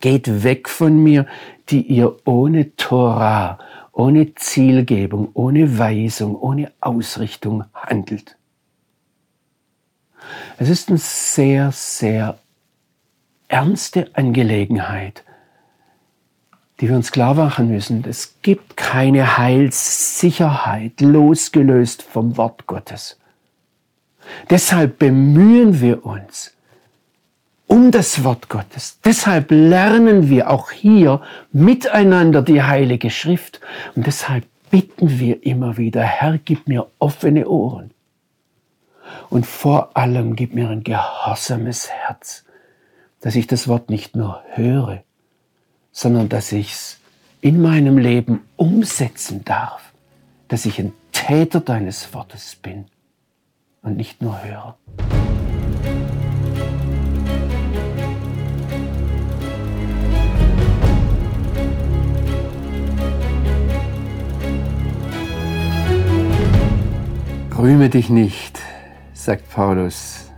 Geht 0.00 0.42
weg 0.42 0.68
von 0.68 1.00
mir, 1.00 1.26
die 1.68 1.82
ihr 1.82 2.16
ohne 2.24 2.74
Torah, 2.74 3.60
ohne 3.92 4.34
Zielgebung, 4.34 5.28
ohne 5.34 5.78
Weisung, 5.78 6.34
ohne 6.34 6.72
Ausrichtung 6.80 7.62
handelt. 7.72 8.37
Es 10.58 10.68
ist 10.68 10.90
ein 10.90 10.96
sehr, 10.96 11.72
sehr 11.72 12.38
ernste 13.48 14.10
Angelegenheit, 14.12 15.24
die 16.80 16.88
wir 16.88 16.96
uns 16.96 17.12
klar 17.12 17.34
machen 17.34 17.68
müssen. 17.68 18.04
Es 18.08 18.36
gibt 18.42 18.76
keine 18.76 19.38
Heilssicherheit 19.38 21.00
losgelöst 21.00 22.02
vom 22.02 22.36
Wort 22.36 22.66
Gottes. 22.66 23.18
Deshalb 24.50 24.98
bemühen 24.98 25.80
wir 25.80 26.04
uns 26.04 26.52
um 27.66 27.90
das 27.90 28.24
Wort 28.24 28.48
Gottes. 28.48 28.98
Deshalb 29.04 29.50
lernen 29.50 30.28
wir 30.28 30.50
auch 30.50 30.70
hier 30.70 31.20
miteinander 31.52 32.42
die 32.42 32.62
Heilige 32.62 33.10
Schrift. 33.10 33.60
Und 33.94 34.06
deshalb 34.06 34.44
bitten 34.70 35.18
wir 35.18 35.44
immer 35.44 35.76
wieder, 35.76 36.02
Herr, 36.02 36.38
gib 36.38 36.66
mir 36.66 36.86
offene 36.98 37.48
Ohren. 37.48 37.90
Und 39.30 39.46
vor 39.46 39.96
allem 39.96 40.36
gib 40.36 40.54
mir 40.54 40.68
ein 40.68 40.84
gehorsames 40.84 41.90
Herz 41.90 42.44
dass 43.20 43.34
ich 43.34 43.46
das 43.46 43.68
Wort 43.68 43.90
nicht 43.90 44.16
nur 44.16 44.42
höre, 44.52 45.02
sondern 45.92 46.28
dass 46.28 46.52
ich 46.52 46.72
es 46.72 47.00
in 47.40 47.60
meinem 47.60 47.98
Leben 47.98 48.40
umsetzen 48.56 49.44
darf, 49.44 49.92
dass 50.48 50.66
ich 50.66 50.78
ein 50.78 50.92
Täter 51.12 51.60
deines 51.60 52.14
Wortes 52.14 52.56
bin 52.56 52.86
und 53.82 53.96
nicht 53.96 54.22
nur 54.22 54.42
Hörer. 54.42 54.78
Rühme 67.56 67.88
dich 67.88 68.08
nicht, 68.08 68.60
sagt 69.28 69.50
Paulus, 69.50 70.30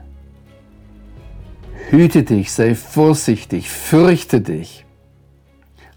Hüte 1.90 2.24
dich, 2.24 2.50
sei 2.50 2.74
vorsichtig, 2.74 3.70
fürchte 3.70 4.40
dich. 4.40 4.84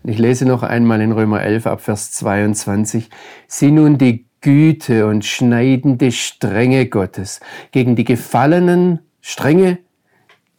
Und 0.03 0.11
ich 0.11 0.19
lese 0.19 0.45
noch 0.45 0.61
einmal 0.61 1.01
in 1.01 1.11
Römer 1.11 1.41
11 1.41 1.65
ab 1.65 1.81
Vers 1.81 2.11
22. 2.11 3.09
Sieh 3.47 3.71
nun 3.71 3.97
die 3.97 4.27
Güte 4.41 5.07
und 5.07 5.25
schneidende 5.25 6.11
Strenge 6.11 6.85
Gottes 6.85 7.39
gegen 7.71 7.95
die 7.95 8.03
gefallenen 8.03 8.99
Strenge, 9.21 9.79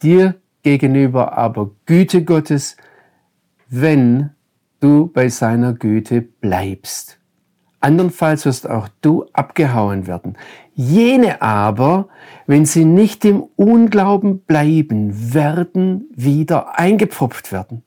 dir 0.03 0.35
gegenüber 0.61 1.37
aber 1.37 1.71
Güte 1.85 2.25
Gottes, 2.25 2.75
wenn 3.69 4.31
du 4.81 5.07
bei 5.07 5.29
seiner 5.29 5.71
Güte 5.71 6.21
bleibst. 6.21 7.17
Andernfalls 7.85 8.45
wirst 8.47 8.67
auch 8.67 8.89
du 9.01 9.27
abgehauen 9.31 10.07
werden. 10.07 10.39
Jene 10.73 11.43
aber, 11.43 12.09
wenn 12.47 12.65
sie 12.65 12.83
nicht 12.83 13.23
im 13.25 13.43
Unglauben 13.55 14.39
bleiben, 14.39 15.35
werden 15.35 16.09
wieder 16.15 16.79
eingepfropft 16.79 17.51
werden. 17.51 17.83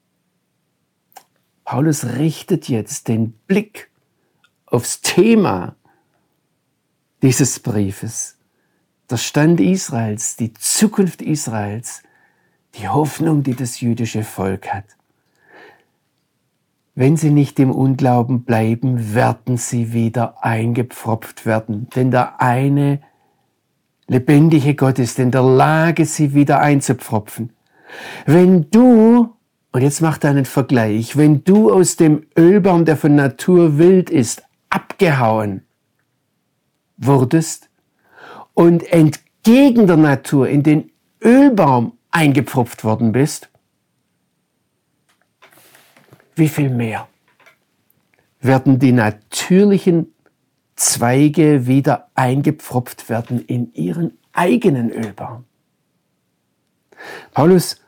Paulus 1.64 2.04
richtet 2.04 2.68
jetzt 2.68 3.08
den 3.08 3.32
Blick 3.48 3.90
aufs 4.66 5.00
Thema 5.00 5.74
dieses 7.20 7.58
Briefes. 7.58 8.38
Der 9.10 9.16
Stand 9.16 9.58
Israels, 9.58 10.36
die 10.36 10.52
Zukunft 10.52 11.22
Israels, 11.22 12.04
die 12.76 12.88
Hoffnung, 12.88 13.42
die 13.42 13.54
das 13.54 13.80
jüdische 13.80 14.22
Volk 14.22 14.72
hat. 14.72 14.97
Wenn 16.98 17.16
sie 17.16 17.30
nicht 17.30 17.60
im 17.60 17.70
Unglauben 17.70 18.42
bleiben, 18.42 19.14
werden 19.14 19.56
sie 19.56 19.92
wieder 19.92 20.42
eingepfropft 20.42 21.46
werden. 21.46 21.86
Denn 21.94 22.10
der 22.10 22.40
eine 22.40 22.98
lebendige 24.08 24.74
Gott 24.74 24.98
ist 24.98 25.20
in 25.20 25.30
der 25.30 25.44
Lage, 25.44 26.06
sie 26.06 26.34
wieder 26.34 26.58
einzupfropfen. 26.58 27.52
Wenn 28.26 28.68
du, 28.72 29.32
und 29.70 29.80
jetzt 29.80 30.00
macht 30.00 30.24
einen 30.24 30.44
Vergleich, 30.44 31.16
wenn 31.16 31.44
du 31.44 31.72
aus 31.72 31.94
dem 31.94 32.26
Ölbaum, 32.36 32.84
der 32.84 32.96
von 32.96 33.14
Natur 33.14 33.78
wild 33.78 34.10
ist, 34.10 34.42
abgehauen 34.68 35.62
wurdest 36.96 37.70
und 38.54 38.92
entgegen 38.92 39.86
der 39.86 39.98
Natur 39.98 40.48
in 40.48 40.64
den 40.64 40.90
Ölbaum 41.22 41.92
eingepfropft 42.10 42.82
worden 42.82 43.12
bist, 43.12 43.50
wie 46.38 46.48
viel 46.48 46.70
mehr 46.70 47.08
werden 48.40 48.78
die 48.78 48.92
natürlichen 48.92 50.12
Zweige 50.76 51.66
wieder 51.66 52.08
eingepfropft 52.14 53.08
werden 53.08 53.40
in 53.40 53.74
ihren 53.74 54.16
eigenen 54.32 54.90
Ölbaum. 54.90 55.44
Paulus 57.34 57.80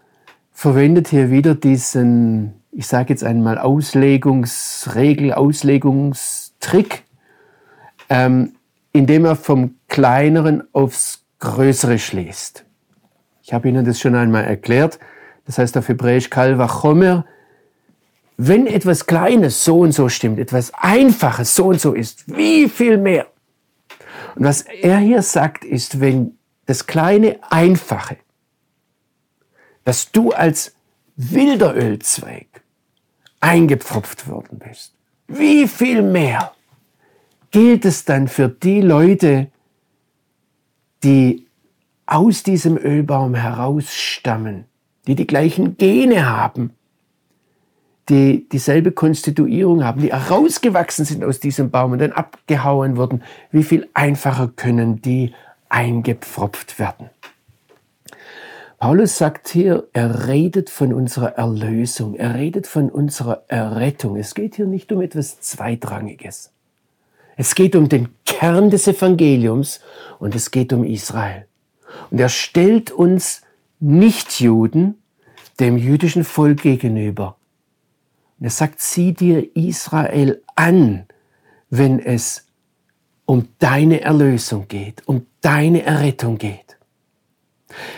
verwendet 0.53 1.09
hier 1.09 1.31
wieder 1.31 1.55
diesen, 1.55 2.55
ich 2.73 2.87
sage 2.87 3.11
jetzt 3.11 3.23
einmal, 3.23 3.59
Auslegungsregel, 3.59 5.33
Auslegungstrick, 5.33 7.05
ähm, 8.09 8.57
indem 8.93 9.25
er 9.25 9.37
vom 9.37 9.77
Kleineren 9.89 10.65
aufs 10.73 11.25
Größere 11.39 11.99
schließt. 11.99 12.65
Ich 13.43 13.53
habe 13.53 13.69
Ihnen 13.69 13.85
das 13.85 14.01
schon 14.01 14.15
einmal 14.15 14.45
erklärt. 14.45 14.99
Das 15.47 15.59
heißt 15.59 15.77
auf 15.79 15.89
Hebräisch 15.89 16.29
Kal 16.29 16.59
Vachomer, 16.59 17.25
wenn 18.43 18.67
etwas 18.67 19.05
Kleines 19.05 19.67
so 19.67 19.81
und 19.81 19.93
so 19.93 20.09
stimmt, 20.09 20.39
etwas 20.39 20.73
Einfaches 20.73 21.55
so 21.55 21.67
und 21.67 21.79
so 21.79 21.93
ist, 21.93 22.25
wie 22.35 22.71
viel 22.71 22.97
mehr? 22.97 23.27
Und 24.35 24.45
was 24.45 24.63
er 24.63 24.97
hier 24.99 25.21
sagt, 25.21 25.63
ist, 25.63 26.01
wenn 26.01 26.39
das 26.65 26.87
kleine 26.87 27.39
Einfache, 27.51 28.17
dass 29.85 30.11
du 30.11 30.31
als 30.31 30.75
wilder 31.17 31.77
Ölzweig 31.77 32.47
eingepfropft 33.41 34.27
worden 34.27 34.59
bist, 34.59 34.95
wie 35.29 35.69
viel 35.69 36.01
mehr 36.01 36.53
gilt 37.51 37.85
es 37.85 38.07
dann 38.07 38.27
für 38.27 38.49
die 38.49 38.81
Leute, 38.81 39.49
die 41.05 41.47
aus 42.07 42.43
diesem 42.43 42.79
Ölbaum 42.79 43.35
herausstammen, 43.35 44.65
die 45.07 45.15
die 45.15 45.27
gleichen 45.27 45.77
Gene 45.77 46.27
haben, 46.27 46.73
die 48.11 48.49
dieselbe 48.49 48.93
Konstituierung 48.93 49.85
haben, 49.85 50.03
die 50.03 50.13
herausgewachsen 50.13 51.05
sind 51.05 51.25
aus 51.25 51.41
diesem 51.41 51.71
Baum 51.71 51.93
und 51.93 52.01
dann 52.01 52.13
abgehauen 52.13 52.97
wurden, 52.97 53.23
wie 53.53 53.63
viel 53.63 53.89
einfacher 53.95 54.51
können 54.55 55.01
die 55.01 55.33
eingepfropft 55.69 56.79
werden. 56.79 57.09
Paulus 58.79 59.19
sagt 59.19 59.49
hier, 59.49 59.87
er 59.93 60.27
redet 60.27 60.71
von 60.71 60.93
unserer 60.93 61.37
Erlösung, 61.37 62.15
er 62.15 62.35
redet 62.35 62.67
von 62.67 62.89
unserer 62.89 63.45
Errettung. 63.49 64.17
Es 64.17 64.35
geht 64.35 64.57
hier 64.57 64.67
nicht 64.67 64.91
um 64.91 65.03
etwas 65.03 65.41
Zweitrangiges. 65.41 66.51
Es 67.37 67.55
geht 67.55 67.77
um 67.77 67.89
den 67.89 68.09
Kern 68.27 68.71
des 68.71 68.89
Evangeliums 68.89 69.81
und 70.19 70.35
es 70.35 70.51
geht 70.51 70.73
um 70.73 70.83
Israel. 70.83 71.47
Und 72.11 72.21
er 72.21 72.29
stellt 72.29 72.91
uns 72.91 73.43
Nichtjuden 73.81 74.97
dem 75.59 75.77
jüdischen 75.77 76.25
Volk 76.25 76.63
gegenüber. 76.63 77.37
Und 78.41 78.47
er 78.47 78.51
sagt, 78.51 78.81
sieh 78.81 79.13
dir 79.13 79.55
Israel 79.55 80.43
an, 80.57 81.07
wenn 81.69 82.01
es 82.01 82.47
um 83.27 83.49
deine 83.59 84.01
Erlösung 84.01 84.67
geht, 84.67 85.07
um 85.07 85.27
deine 85.43 85.83
Errettung 85.83 86.39
geht. 86.39 86.79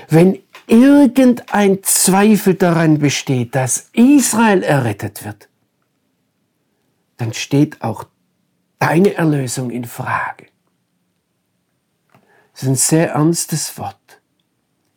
Wenn 0.08 0.40
irgendein 0.66 1.82
Zweifel 1.82 2.54
daran 2.54 2.98
besteht, 2.98 3.54
dass 3.54 3.88
Israel 3.92 4.62
errettet 4.62 5.24
wird, 5.24 5.48
dann 7.16 7.32
steht 7.32 7.80
auch 7.80 8.04
deine 8.78 9.14
Erlösung 9.14 9.70
in 9.70 9.84
Frage. 9.84 10.46
Das 12.52 12.64
ist 12.64 12.68
ein 12.68 12.74
sehr 12.74 13.12
ernstes 13.12 13.78
Wort. 13.78 14.20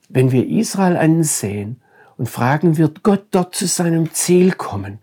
Wenn 0.10 0.32
wir 0.32 0.48
Israel 0.48 0.98
ansehen 0.98 1.82
und 2.18 2.30
fragen, 2.30 2.78
wird 2.78 3.04
Gott 3.04 3.28
dort 3.32 3.56
zu 3.56 3.68
seinem 3.68 4.12
Ziel 4.14 4.52
kommen, 4.52 5.00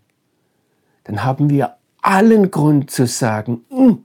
dann 1.03 1.23
haben 1.23 1.49
wir 1.49 1.77
allen 2.01 2.51
Grund 2.51 2.91
zu 2.91 3.07
sagen, 3.07 3.65
hm, 3.69 4.03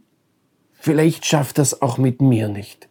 vielleicht 0.72 1.26
schafft 1.26 1.58
das 1.58 1.82
auch 1.82 1.98
mit 1.98 2.22
mir 2.22 2.48
nicht. 2.48 2.88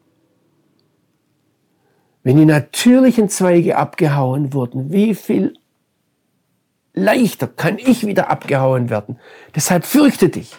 Wenn 2.23 2.37
die 2.37 2.45
natürlichen 2.45 3.29
Zweige 3.29 3.77
abgehauen 3.77 4.53
wurden, 4.53 4.91
wie 4.91 5.15
viel 5.15 5.53
leichter 6.93 7.47
kann 7.47 7.77
ich 7.77 8.05
wieder 8.05 8.29
abgehauen 8.29 8.89
werden? 8.89 9.17
Deshalb 9.55 9.85
fürchte 9.85 10.27
dich. 10.27 10.57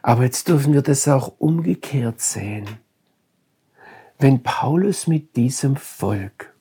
Aber 0.00 0.22
jetzt 0.22 0.48
dürfen 0.48 0.72
wir 0.72 0.80
das 0.80 1.06
auch 1.06 1.34
umgekehrt 1.38 2.20
sehen. 2.20 2.66
Wenn 4.18 4.42
Paulus 4.42 5.06
mit 5.06 5.36
diesem 5.36 5.76
Volk 5.76 6.54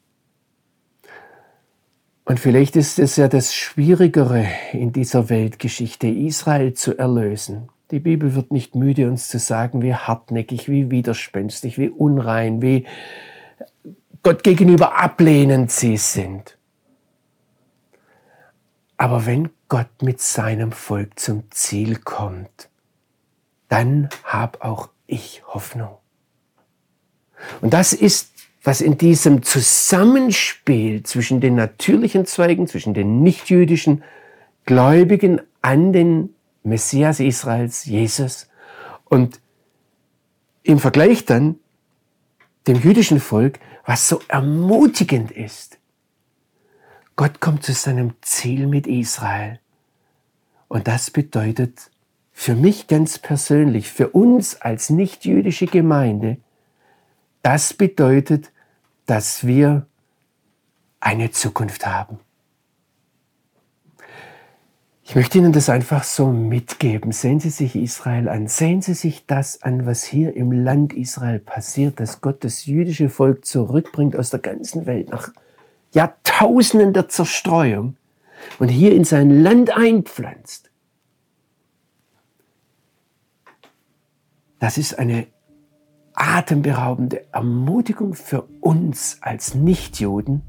und 2.28 2.42
vielleicht 2.42 2.76
ist 2.76 3.00
es 3.00 3.16
ja 3.16 3.30
das 3.30 3.56
Schwierigere 3.56 4.46
in 4.74 4.92
dieser 4.92 5.30
Weltgeschichte, 5.30 6.08
Israel 6.08 6.74
zu 6.74 6.98
erlösen. 6.98 7.70
Die 7.90 8.00
Bibel 8.00 8.36
wird 8.36 8.52
nicht 8.52 8.76
müde, 8.76 9.08
uns 9.08 9.30
zu 9.30 9.40
sagen, 9.40 9.82
wie 9.82 9.96
hartnäckig, 9.96 10.68
wie 10.68 10.92
widerspenstig, 10.92 11.78
wie 11.78 11.88
unrein, 11.88 12.62
wie 12.62 12.86
Gott 14.24 14.44
gegenüber 14.44 14.98
ablehnend 15.02 15.72
sie 15.72 15.96
sind. 15.96 16.58
Aber 18.98 19.26
wenn 19.26 19.50
Gott 19.70 20.02
mit 20.02 20.20
seinem 20.20 20.74
Volk 20.74 21.18
zum 21.18 21.50
Ziel 21.52 21.96
kommt, 21.96 22.68
dann 23.70 24.10
hab 24.26 24.66
auch 24.66 24.90
ich 25.06 25.44
Hoffnung. 25.48 25.96
Und 27.62 27.74
das 27.74 27.94
ist 27.94 28.37
was 28.68 28.82
in 28.82 28.98
diesem 28.98 29.44
Zusammenspiel 29.44 31.02
zwischen 31.04 31.40
den 31.40 31.56
natürlichen 31.56 32.26
Zweigen, 32.26 32.68
zwischen 32.68 32.94
den 32.94 33.24
nichtjüdischen 33.24 34.04
Gläubigen 34.66 35.40
an 35.62 35.94
den 35.94 36.36
Messias 36.64 37.22
Israels, 37.22 37.86
Jesus, 37.86 38.50
und 39.06 39.40
im 40.64 40.80
Vergleich 40.80 41.24
dann 41.24 41.56
dem 42.68 42.76
jüdischen 42.76 43.22
Volk, 43.22 43.58
was 43.86 44.10
so 44.10 44.20
ermutigend 44.28 45.32
ist. 45.32 45.78
Gott 47.16 47.40
kommt 47.40 47.64
zu 47.64 47.72
seinem 47.72 48.16
Ziel 48.20 48.68
mit 48.68 48.86
Israel. 48.86 49.62
Und 50.68 50.90
das 50.90 51.10
bedeutet 51.10 51.90
für 52.34 52.54
mich 52.54 52.88
ganz 52.88 53.18
persönlich, 53.18 53.90
für 53.90 54.10
uns 54.10 54.60
als 54.60 54.90
nichtjüdische 54.90 55.68
Gemeinde, 55.68 56.36
das 57.44 57.74
bedeutet, 57.74 58.52
dass 59.08 59.48
wir 59.48 59.88
eine 61.00 61.32
Zukunft 61.32 61.88
haben. 61.88 62.20
Ich 65.04 65.16
möchte 65.16 65.38
Ihnen 65.38 65.54
das 65.54 65.70
einfach 65.70 66.04
so 66.04 66.28
mitgeben. 66.28 67.14
Sehen 67.14 67.40
Sie 67.40 67.50
sich 67.50 67.78
Israel 67.78 68.28
an. 68.28 68.48
Sehen 68.48 68.82
Sie 68.82 68.94
sich 68.94 69.26
das 69.26 69.64
an, 69.64 69.86
was 69.86 70.04
hier 70.04 70.36
im 70.36 70.52
Land 70.52 70.92
Israel 70.92 71.40
passiert, 71.40 72.02
dass 72.02 72.20
Gott 72.20 72.44
das 72.44 72.66
jüdische 72.66 73.08
Volk 73.08 73.46
zurückbringt 73.46 74.18
aus 74.18 74.32
der 74.32 74.42
ganzen 74.42 74.86
Welt 74.86 75.10
nach 75.10 75.32
Jahrtausenden 75.94 76.92
der 76.92 77.08
Zerstreuung 77.08 77.96
und 78.60 78.68
hier 78.68 78.94
in 78.94 79.06
sein 79.06 79.30
Land 79.30 79.76
einpflanzt. 79.76 80.70
Das 84.60 84.78
ist 84.78 85.00
eine 85.00 85.28
atemberaubende 86.18 87.32
Ermutigung 87.32 88.16
für 88.16 88.42
uns 88.60 89.20
als 89.22 89.54
Nichtjuden, 89.54 90.42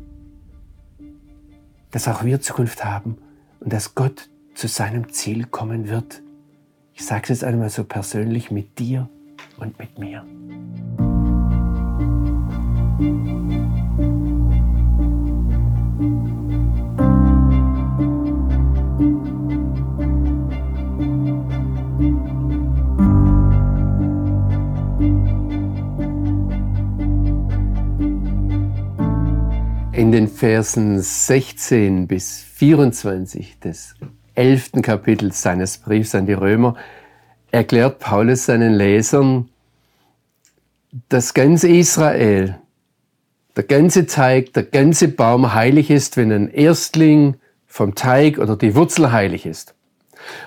dass 1.91 2.09
auch 2.09 2.25
wir 2.25 2.41
Zukunft 2.41 2.85
haben 2.85 3.19
und 3.61 3.73
dass 3.73 3.95
Gott 3.95 4.31
zu 4.55 4.67
seinem 4.67 5.13
Ziel 5.13 5.45
kommen 5.45 5.89
wird. 5.89 6.23
Ich 6.95 7.05
sage 7.05 7.25
es 7.25 7.29
jetzt 7.29 7.45
einmal 7.45 7.69
so 7.69 7.85
persönlich 7.85 8.51
mit 8.51 8.79
dir 8.79 9.11
und 9.59 9.79
mit 9.79 9.99
mir. 9.99 10.25
In 29.99 30.13
den 30.13 30.29
Versen 30.29 31.03
16 31.03 32.07
bis 32.07 32.41
24 32.55 33.59
des 33.59 33.97
11. 34.37 34.81
Kapitels 34.81 35.43
seines 35.43 35.79
Briefs 35.79 36.15
an 36.15 36.25
die 36.25 36.35
Römer 36.35 36.77
erklärt 37.51 37.99
Paulus 37.99 38.45
seinen 38.45 38.75
Lesern, 38.75 39.49
dass 41.09 41.35
ganz 41.35 41.65
Israel, 41.65 42.61
der 43.57 43.65
ganze 43.65 44.07
Teig, 44.07 44.53
der 44.53 44.63
ganze 44.63 45.09
Baum 45.09 45.53
heilig 45.53 45.91
ist, 45.91 46.17
wenn 46.17 46.31
ein 46.31 46.49
Erstling 46.49 47.35
vom 47.67 47.97
Teig 47.97 48.39
oder 48.39 48.55
die 48.55 48.77
Wurzel 48.77 49.11
heilig 49.11 49.47
ist. 49.47 49.75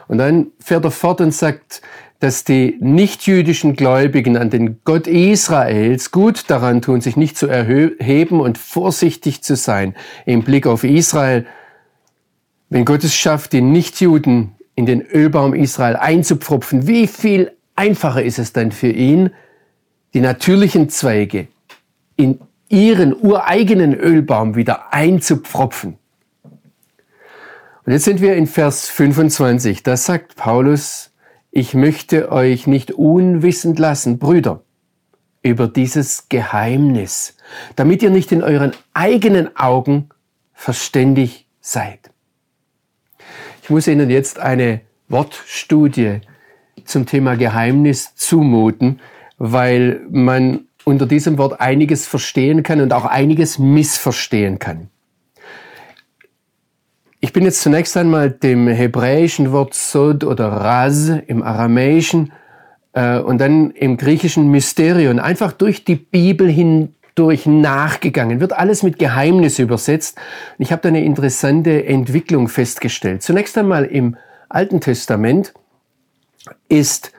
Und 0.08 0.20
dann 0.20 0.54
fährt 0.60 0.86
er 0.86 0.92
fort 0.92 1.20
und 1.20 1.34
sagt, 1.34 1.82
dass 2.22 2.44
die 2.44 2.78
nichtjüdischen 2.80 3.76
Gläubigen 3.76 4.38
an 4.38 4.52
den 4.52 4.80
Gott 4.84 5.08
Israels 5.08 6.12
gut 6.12 6.52
daran 6.52 6.84
tun, 6.84 7.02
sich 7.02 7.18
nicht 7.18 7.36
zu 7.36 7.48
erheben 7.48 8.40
und 8.40 8.60
vorsichtig 8.60 9.42
zu 9.42 9.56
sein 9.56 9.96
im 10.28 10.44
Blick 10.44 10.68
auf 10.68 10.84
Israel. 10.84 11.48
Wenn 12.70 12.86
Gott 12.86 13.04
es 13.04 13.16
schafft, 13.16 13.54
die 13.54 13.62
Nichtjuden 13.62 14.52
in 14.76 14.86
den 14.86 15.02
Ölbaum 15.02 15.56
Israel 15.56 15.96
einzupfropfen, 15.96 16.86
wie 16.86 17.08
viel 17.08 17.54
einfacher 17.76 18.22
ist 18.22 18.38
es 18.38 18.54
dann 18.54 18.72
für 18.72 18.92
ihn, 18.92 19.32
die 20.14 20.22
natürlichen 20.22 20.90
Zweige 20.90 21.48
in 22.18 22.40
ihren 22.70 23.16
ureigenen 23.20 23.96
Ölbaum 23.96 24.56
wieder 24.56 24.94
einzupfropfen. 24.94 25.98
Und 27.84 27.94
jetzt 27.94 28.06
sind 28.06 28.22
wir 28.22 28.36
in 28.36 28.46
Vers 28.46 28.88
25. 28.90 29.82
Da 29.82 29.98
sagt 29.98 30.36
Paulus, 30.36 31.11
ich 31.52 31.74
möchte 31.74 32.32
euch 32.32 32.66
nicht 32.66 32.92
unwissend 32.92 33.78
lassen, 33.78 34.20
Brüder, 34.20 34.64
über 35.44 35.68
dieses 35.68 36.30
Geheimnis, 36.30 37.36
damit 37.76 38.02
ihr 38.02 38.10
nicht 38.10 38.32
in 38.32 38.42
euren 38.42 38.72
eigenen 38.94 39.56
Augen 39.58 40.10
verständig 40.54 41.48
seid. 41.60 42.12
muss 43.70 43.88
Ihnen 43.88 44.10
jetzt 44.10 44.40
eine 44.40 44.82
Wortstudie 45.10 46.22
zum 46.86 47.06
Thema 47.06 47.36
Geheimnis 47.36 48.16
zumuten, 48.16 49.00
weil 49.38 50.02
man 50.10 50.68
unter 50.84 51.06
diesem 51.06 51.38
Wort 51.38 51.60
einiges 51.60 52.08
verstehen 52.08 52.64
kann 52.64 52.82
und 52.82 52.94
auch 52.94 53.06
einiges 53.06 53.60
missverstehen 53.60 54.60
kann. 54.60 54.91
Ich 57.24 57.34
bin 57.34 57.44
jetzt 57.44 57.62
zunächst 57.62 57.96
einmal 57.98 58.32
dem 58.32 58.68
hebräischen 58.68 59.52
Wort 59.52 59.76
Sod 59.76 60.24
oder 60.24 60.48
Raz 60.48 61.12
im 61.28 61.44
Aramäischen 61.44 62.34
äh, 62.94 63.20
und 63.20 63.38
dann 63.38 63.70
im 63.70 63.96
griechischen 63.96 64.50
Mysterion 64.50 65.20
einfach 65.20 65.52
durch 65.52 65.86
die 65.86 65.98
Bibel 65.98 66.50
hindurch 66.50 67.46
nachgegangen. 67.46 68.40
Wird 68.40 68.54
alles 68.54 68.82
mit 68.82 68.98
Geheimnis 68.98 69.60
übersetzt. 69.60 70.18
Und 70.58 70.64
ich 70.64 70.72
habe 70.72 70.82
da 70.82 70.90
eine 70.90 71.04
interessante 71.04 71.86
Entwicklung 71.86 72.48
festgestellt. 72.48 73.22
Zunächst 73.22 73.56
einmal 73.56 73.86
im 73.86 74.18
Alten 74.50 74.82
Testament 74.82 75.54
ist 76.70 77.12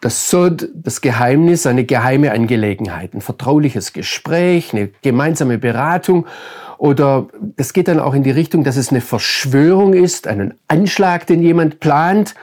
das 0.00 0.28
Sod, 0.28 0.68
das 0.74 1.00
Geheimnis, 1.00 1.66
eine 1.66 1.84
geheime 1.84 2.32
Angelegenheit, 2.32 3.14
ein 3.14 3.20
vertrauliches 3.20 3.92
Gespräch, 3.92 4.74
eine 4.74 4.88
gemeinsame 5.02 5.58
Beratung 5.58 6.26
oder 6.78 7.28
das 7.56 7.72
geht 7.72 7.88
dann 7.88 8.00
auch 8.00 8.14
in 8.14 8.22
die 8.22 8.30
Richtung, 8.30 8.64
dass 8.64 8.76
es 8.76 8.90
eine 8.90 9.00
Verschwörung 9.00 9.94
ist, 9.94 10.26
einen 10.26 10.54
Anschlag, 10.68 11.26
den 11.26 11.42
jemand 11.42 11.80
plant. 11.80 12.34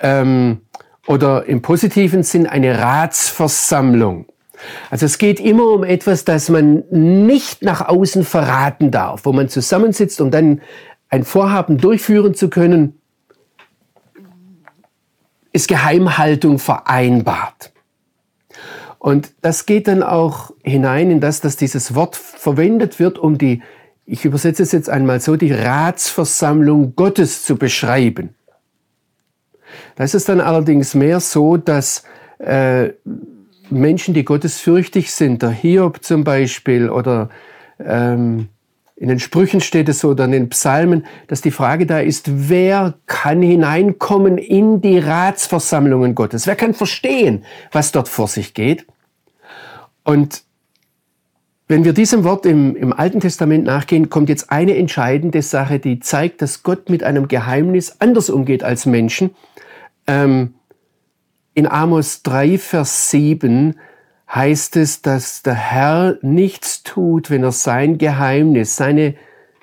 Ähm, 0.00 0.60
oder 1.06 1.46
im 1.46 1.62
positiven 1.62 2.22
Sinn 2.22 2.46
eine 2.46 2.78
Ratsversammlung. 2.78 4.26
Also 4.90 5.06
es 5.06 5.18
geht 5.18 5.38
immer 5.38 5.68
um 5.68 5.84
etwas, 5.84 6.24
das 6.24 6.48
man 6.48 6.84
nicht 6.90 7.62
nach 7.62 7.86
außen 7.86 8.24
verraten 8.24 8.90
darf, 8.90 9.24
wo 9.24 9.32
man 9.32 9.48
zusammensitzt, 9.48 10.20
um 10.20 10.30
dann 10.30 10.62
ein 11.08 11.24
Vorhaben 11.24 11.78
durchführen 11.78 12.34
zu 12.34 12.48
können, 12.48 13.00
ist 15.52 15.68
Geheimhaltung 15.68 16.58
vereinbart. 16.58 17.72
Und 18.98 19.32
das 19.42 19.66
geht 19.66 19.88
dann 19.88 20.02
auch 20.02 20.52
hinein 20.62 21.10
in 21.10 21.20
das, 21.20 21.40
dass 21.40 21.56
dieses 21.56 21.94
Wort 21.94 22.16
verwendet 22.16 22.98
wird, 22.98 23.18
um 23.18 23.38
die, 23.38 23.62
ich 24.04 24.24
übersetze 24.24 24.62
es 24.62 24.72
jetzt 24.72 24.90
einmal 24.90 25.20
so, 25.20 25.36
die 25.36 25.52
Ratsversammlung 25.52 26.94
Gottes 26.96 27.42
zu 27.44 27.56
beschreiben. 27.56 28.34
Da 29.96 30.04
ist 30.04 30.14
es 30.14 30.24
dann 30.24 30.40
allerdings 30.40 30.94
mehr 30.94 31.20
so, 31.20 31.56
dass 31.56 32.04
äh, 32.38 32.90
Menschen, 33.70 34.14
die 34.14 34.24
gottesfürchtig 34.24 35.12
sind, 35.12 35.42
der 35.42 35.50
Hiob 35.50 36.04
zum 36.04 36.24
Beispiel 36.24 36.88
oder 36.88 37.30
ähm, 37.78 38.48
in 38.96 39.08
den 39.08 39.20
Sprüchen 39.20 39.60
steht 39.60 39.90
es 39.90 40.00
so 40.00 40.10
oder 40.10 40.24
in 40.24 40.32
den 40.32 40.48
Psalmen, 40.48 41.04
dass 41.28 41.42
die 41.42 41.50
Frage 41.50 41.84
da 41.84 42.00
ist, 42.00 42.48
wer 42.48 42.94
kann 43.04 43.42
hineinkommen 43.42 44.38
in 44.38 44.80
die 44.80 44.98
Ratsversammlungen 44.98 46.14
Gottes? 46.14 46.46
Wer 46.46 46.56
kann 46.56 46.72
verstehen, 46.72 47.44
was 47.72 47.92
dort 47.92 48.08
vor 48.08 48.26
sich 48.26 48.54
geht? 48.54 48.86
Und 50.02 50.44
wenn 51.68 51.84
wir 51.84 51.92
diesem 51.92 52.24
Wort 52.24 52.46
im, 52.46 52.74
im 52.74 52.92
Alten 52.92 53.20
Testament 53.20 53.64
nachgehen, 53.64 54.08
kommt 54.08 54.30
jetzt 54.30 54.50
eine 54.50 54.76
entscheidende 54.76 55.42
Sache, 55.42 55.78
die 55.78 56.00
zeigt, 56.00 56.40
dass 56.40 56.62
Gott 56.62 56.88
mit 56.88 57.02
einem 57.02 57.28
Geheimnis 57.28 57.96
anders 57.98 58.30
umgeht 58.30 58.62
als 58.62 58.86
Menschen. 58.86 59.34
Ähm, 60.06 60.54
in 61.52 61.66
Amos 61.66 62.22
3, 62.22 62.56
Vers 62.56 63.10
7 63.10 63.74
heißt 64.28 64.76
es, 64.76 65.02
dass 65.02 65.42
der 65.42 65.54
Herr 65.54 66.18
nichts 66.22 66.82
tut, 66.82 67.30
wenn 67.30 67.42
er 67.42 67.52
sein 67.52 67.98
Geheimnis, 67.98 68.76
seine, 68.76 69.14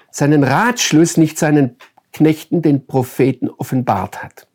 seinen 0.09 0.43
Ratschluss 0.43 1.17
nicht 1.17 1.37
seinen 1.37 1.77
Knechten, 2.13 2.61
den 2.61 2.85
Propheten, 2.85 3.49
offenbart 3.49 4.23
hat. 4.23 4.47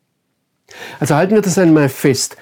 Also 0.99 1.15
halten 1.15 1.35
wir 1.35 1.41
das 1.41 1.57
einmal 1.57 1.89
fest. 1.89 2.37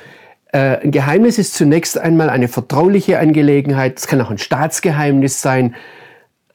Äh, 0.52 0.84
ein 0.84 0.92
Geheimnis 0.92 1.38
ist 1.38 1.56
zunächst 1.56 1.98
einmal 1.98 2.30
eine 2.30 2.48
vertrauliche 2.48 3.20
Angelegenheit. 3.20 3.98
Es 3.98 4.08
kann 4.08 4.22
auch 4.22 4.32
ein 4.32 4.38
Staatsgeheimnis 4.38 5.42
sein. 5.42 5.76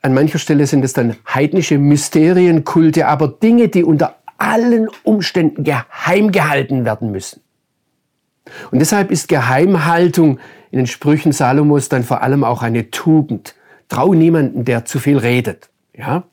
An 0.00 0.14
mancher 0.14 0.38
Stelle 0.38 0.66
sind 0.66 0.84
es 0.84 0.92
dann 0.92 1.16
heidnische 1.32 1.78
Mysterienkulte, 1.78 3.06
aber 3.06 3.28
Dinge, 3.28 3.68
die 3.68 3.84
unter 3.84 4.16
allen 4.38 4.88
Umständen 5.04 5.62
geheim 5.62 6.32
gehalten 6.32 6.84
werden 6.84 7.12
müssen. 7.12 7.40
Und 8.70 8.80
deshalb 8.80 9.10
ist 9.10 9.28
Geheimhaltung 9.28 10.40
in 10.72 10.78
den 10.78 10.86
Sprüchen 10.86 11.32
Salomos 11.32 11.88
dann 11.88 12.02
vor 12.02 12.22
allem 12.22 12.42
auch 12.42 12.62
eine 12.62 12.90
Tugend. 12.90 13.54
Trau 13.88 14.14
niemanden, 14.14 14.64
der 14.64 14.86
zu 14.86 14.98
viel 14.98 15.18
redet. 15.18 15.68
Ja? 15.94 16.24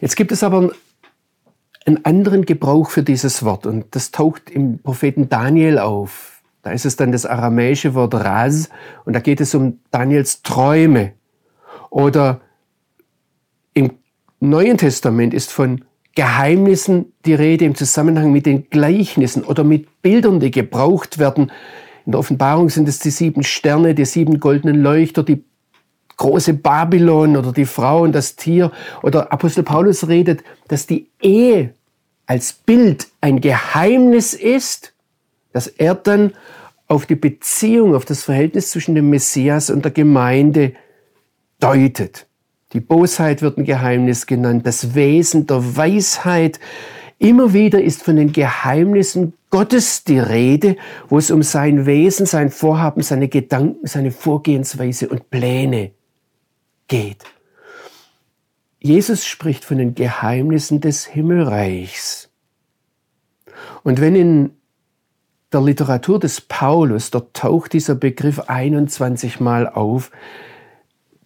Jetzt 0.00 0.16
gibt 0.16 0.32
es 0.32 0.42
aber 0.42 0.72
einen 1.84 2.04
anderen 2.04 2.46
Gebrauch 2.46 2.90
für 2.90 3.02
dieses 3.02 3.44
Wort 3.44 3.66
und 3.66 3.94
das 3.94 4.10
taucht 4.10 4.48
im 4.50 4.78
Propheten 4.78 5.28
Daniel 5.28 5.78
auf. 5.78 6.42
Da 6.62 6.70
ist 6.70 6.86
es 6.86 6.96
dann 6.96 7.12
das 7.12 7.26
aramäische 7.26 7.94
Wort 7.94 8.14
Raz 8.14 8.70
und 9.04 9.12
da 9.12 9.20
geht 9.20 9.40
es 9.40 9.54
um 9.54 9.80
Daniels 9.90 10.42
Träume. 10.42 11.12
Oder 11.90 12.40
im 13.74 13.90
Neuen 14.40 14.78
Testament 14.78 15.34
ist 15.34 15.52
von 15.52 15.84
Geheimnissen 16.14 17.12
die 17.26 17.34
Rede 17.34 17.66
im 17.66 17.74
Zusammenhang 17.74 18.32
mit 18.32 18.46
den 18.46 18.70
Gleichnissen 18.70 19.44
oder 19.44 19.62
mit 19.62 20.02
Bildern, 20.02 20.40
die 20.40 20.50
gebraucht 20.50 21.18
werden. 21.18 21.50
In 22.06 22.12
der 22.12 22.18
Offenbarung 22.18 22.68
sind 22.68 22.88
es 22.88 22.98
die 22.98 23.10
sieben 23.10 23.42
Sterne, 23.42 23.94
die 23.94 24.04
sieben 24.04 24.40
goldenen 24.40 24.82
Leuchter, 24.82 25.22
die 25.22 25.44
große 26.16 26.54
Babylon 26.54 27.36
oder 27.36 27.52
die 27.52 27.64
Frau 27.64 28.02
und 28.02 28.12
das 28.12 28.36
Tier. 28.36 28.70
Oder 29.02 29.32
Apostel 29.32 29.62
Paulus 29.62 30.08
redet, 30.08 30.42
dass 30.68 30.86
die 30.86 31.08
Ehe 31.20 31.74
als 32.26 32.52
Bild 32.52 33.08
ein 33.20 33.40
Geheimnis 33.40 34.34
ist, 34.34 34.94
dass 35.52 35.66
er 35.66 35.94
dann 35.94 36.32
auf 36.88 37.06
die 37.06 37.14
Beziehung, 37.14 37.94
auf 37.94 38.04
das 38.04 38.22
Verhältnis 38.22 38.70
zwischen 38.70 38.94
dem 38.94 39.10
Messias 39.10 39.70
und 39.70 39.84
der 39.84 39.92
Gemeinde 39.92 40.74
deutet. 41.58 42.26
Die 42.72 42.80
Bosheit 42.80 43.42
wird 43.42 43.58
ein 43.58 43.64
Geheimnis 43.64 44.26
genannt, 44.26 44.66
das 44.66 44.94
Wesen 44.94 45.46
der 45.46 45.76
Weisheit. 45.76 46.58
Immer 47.22 47.52
wieder 47.52 47.80
ist 47.80 48.02
von 48.02 48.16
den 48.16 48.32
Geheimnissen 48.32 49.34
Gottes 49.50 50.02
die 50.02 50.18
Rede, 50.18 50.74
wo 51.08 51.18
es 51.18 51.30
um 51.30 51.44
sein 51.44 51.86
Wesen, 51.86 52.26
sein 52.26 52.50
Vorhaben, 52.50 53.00
seine 53.00 53.28
Gedanken, 53.28 53.86
seine 53.86 54.10
Vorgehensweise 54.10 55.08
und 55.08 55.30
Pläne 55.30 55.92
geht. 56.88 57.22
Jesus 58.80 59.24
spricht 59.24 59.64
von 59.64 59.78
den 59.78 59.94
Geheimnissen 59.94 60.80
des 60.80 61.06
Himmelreichs. 61.06 62.28
Und 63.84 64.00
wenn 64.00 64.16
in 64.16 64.50
der 65.52 65.60
Literatur 65.60 66.18
des 66.18 66.40
Paulus, 66.40 67.12
dort 67.12 67.34
taucht 67.34 67.72
dieser 67.72 67.94
Begriff 67.94 68.40
21 68.48 69.38
Mal 69.38 69.68
auf, 69.68 70.10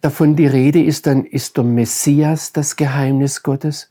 davon 0.01 0.35
die 0.35 0.45
Rede 0.45 0.83
ist, 0.83 1.07
dann 1.07 1.25
ist 1.25 1.57
der 1.57 1.63
Messias 1.63 2.53
das 2.53 2.75
Geheimnis 2.75 3.41
Gottes, 3.41 3.89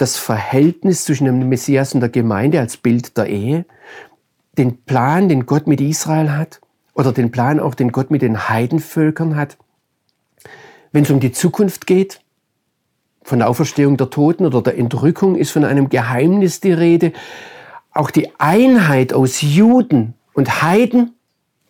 das 0.00 0.16
Verhältnis 0.16 1.04
zwischen 1.04 1.24
dem 1.24 1.48
Messias 1.48 1.94
und 1.94 2.00
der 2.00 2.08
Gemeinde 2.08 2.60
als 2.60 2.76
Bild 2.76 3.16
der 3.16 3.26
Ehe, 3.26 3.64
den 4.58 4.82
Plan, 4.82 5.28
den 5.28 5.46
Gott 5.46 5.66
mit 5.66 5.80
Israel 5.80 6.30
hat 6.30 6.60
oder 6.94 7.12
den 7.12 7.30
Plan 7.30 7.60
auch, 7.60 7.74
den 7.74 7.92
Gott 7.92 8.10
mit 8.10 8.22
den 8.22 8.48
Heidenvölkern 8.48 9.36
hat. 9.36 9.56
Wenn 10.92 11.04
es 11.04 11.10
um 11.10 11.20
die 11.20 11.32
Zukunft 11.32 11.86
geht, 11.86 12.20
von 13.22 13.38
der 13.38 13.48
Auferstehung 13.48 13.96
der 13.96 14.10
Toten 14.10 14.46
oder 14.46 14.62
der 14.62 14.78
Entrückung 14.78 15.36
ist 15.36 15.50
von 15.50 15.64
einem 15.64 15.88
Geheimnis 15.88 16.60
die 16.60 16.72
Rede. 16.72 17.12
Auch 17.92 18.10
die 18.10 18.30
Einheit 18.38 19.12
aus 19.12 19.42
Juden 19.42 20.14
und 20.32 20.62
Heiden 20.62 21.12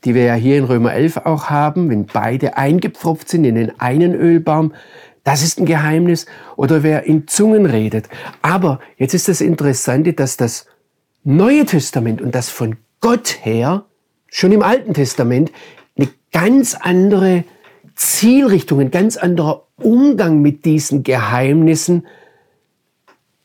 die 0.05 0.15
wir 0.15 0.25
ja 0.25 0.35
hier 0.35 0.57
in 0.57 0.65
Römer 0.65 0.93
11 0.93 1.19
auch 1.19 1.51
haben, 1.51 1.91
wenn 1.91 2.07
beide 2.07 2.57
eingepfropft 2.57 3.29
sind 3.29 3.45
in 3.45 3.55
den 3.55 3.81
einen 3.81 4.15
Ölbaum, 4.15 4.73
das 5.25 5.43
ist 5.43 5.59
ein 5.59 5.67
Geheimnis. 5.67 6.27
Oder 6.57 6.83
wer 6.83 7.05
in 7.05 7.27
Zungen 7.29 7.67
redet. 7.67 8.09
Aber 8.43 8.81
jetzt 8.97 9.15
ist 9.15 9.29
das 9.29 9.41
Interessante, 9.41 10.13
dass 10.13 10.37
das 10.37 10.67
Neue 11.23 11.67
Testament 11.67 12.23
und 12.23 12.35
das 12.35 12.49
von 12.49 12.77
Gott 13.01 13.39
her 13.43 13.85
schon 14.29 14.53
im 14.53 14.63
Alten 14.63 14.95
Testament 14.95 15.53
eine 15.97 16.09
ganz 16.33 16.75
andere 16.75 17.45
Zielrichtung, 17.95 18.81
ein 18.81 18.91
ganz 18.91 19.19
anderer 19.19 19.67
Umgang 19.77 20.41
mit 20.41 20.65
diesen 20.65 21.03
Geheimnissen 21.03 22.07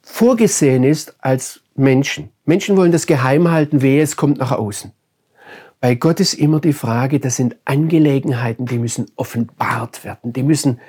vorgesehen 0.02 0.84
ist 0.84 1.16
als 1.20 1.62
Menschen. 1.76 2.30
Menschen 2.46 2.78
wollen 2.78 2.92
das 2.92 3.08
geheim 3.08 3.52
halten, 3.52 3.82
wehe, 3.82 4.02
es 4.02 4.16
kommt 4.16 4.38
nach 4.38 4.52
außen. 4.52 4.92
Bei 5.82 5.96
Gott 5.96 6.20
ist 6.20 6.34
immer 6.34 6.62
die 6.62 6.74
Frage, 6.74 7.20
das 7.20 7.36
sind 7.36 7.58
Angelegenheiten, 7.66 8.66
die 8.66 8.78
müssen 8.78 9.08
offenbart 9.18 10.06
werden, 10.06 10.32
die 10.32 10.44
müssen 10.44 10.80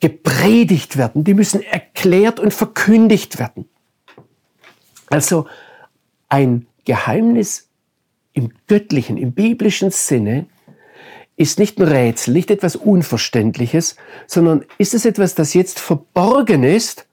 gepredigt 0.00 0.96
werden, 0.96 1.24
die 1.24 1.34
müssen 1.34 1.62
erklärt 1.62 2.40
und 2.40 2.54
verkündigt 2.54 3.38
werden. 3.38 3.68
Also 5.08 5.46
ein 6.28 6.66
Geheimnis 6.84 7.68
im 8.32 8.50
göttlichen, 8.66 9.18
im 9.18 9.32
biblischen 9.32 9.90
Sinne 9.90 10.46
ist 11.36 11.58
nicht 11.58 11.78
ein 11.78 11.88
Rätsel, 11.88 12.32
nicht 12.32 12.50
etwas 12.50 12.76
Unverständliches, 12.76 13.96
sondern 14.26 14.64
ist 14.78 14.94
es 14.94 15.04
etwas, 15.04 15.34
das 15.34 15.54
jetzt 15.54 15.80
verborgen 15.80 16.62
ist 16.62 17.06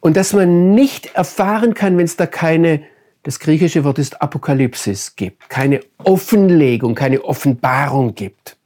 und 0.00 0.16
dass 0.16 0.32
man 0.32 0.72
nicht 0.74 1.14
erfahren 1.14 1.74
kann, 1.74 1.96
wenn 1.96 2.04
es 2.04 2.16
da 2.16 2.26
keine, 2.26 2.82
das 3.22 3.40
griechische 3.40 3.84
Wort 3.84 3.98
ist 3.98 4.20
Apokalypsis 4.20 5.16
gibt, 5.16 5.48
keine 5.48 5.80
Offenlegung, 5.98 6.94
keine 6.94 7.24
Offenbarung 7.24 8.14
gibt. 8.14 8.57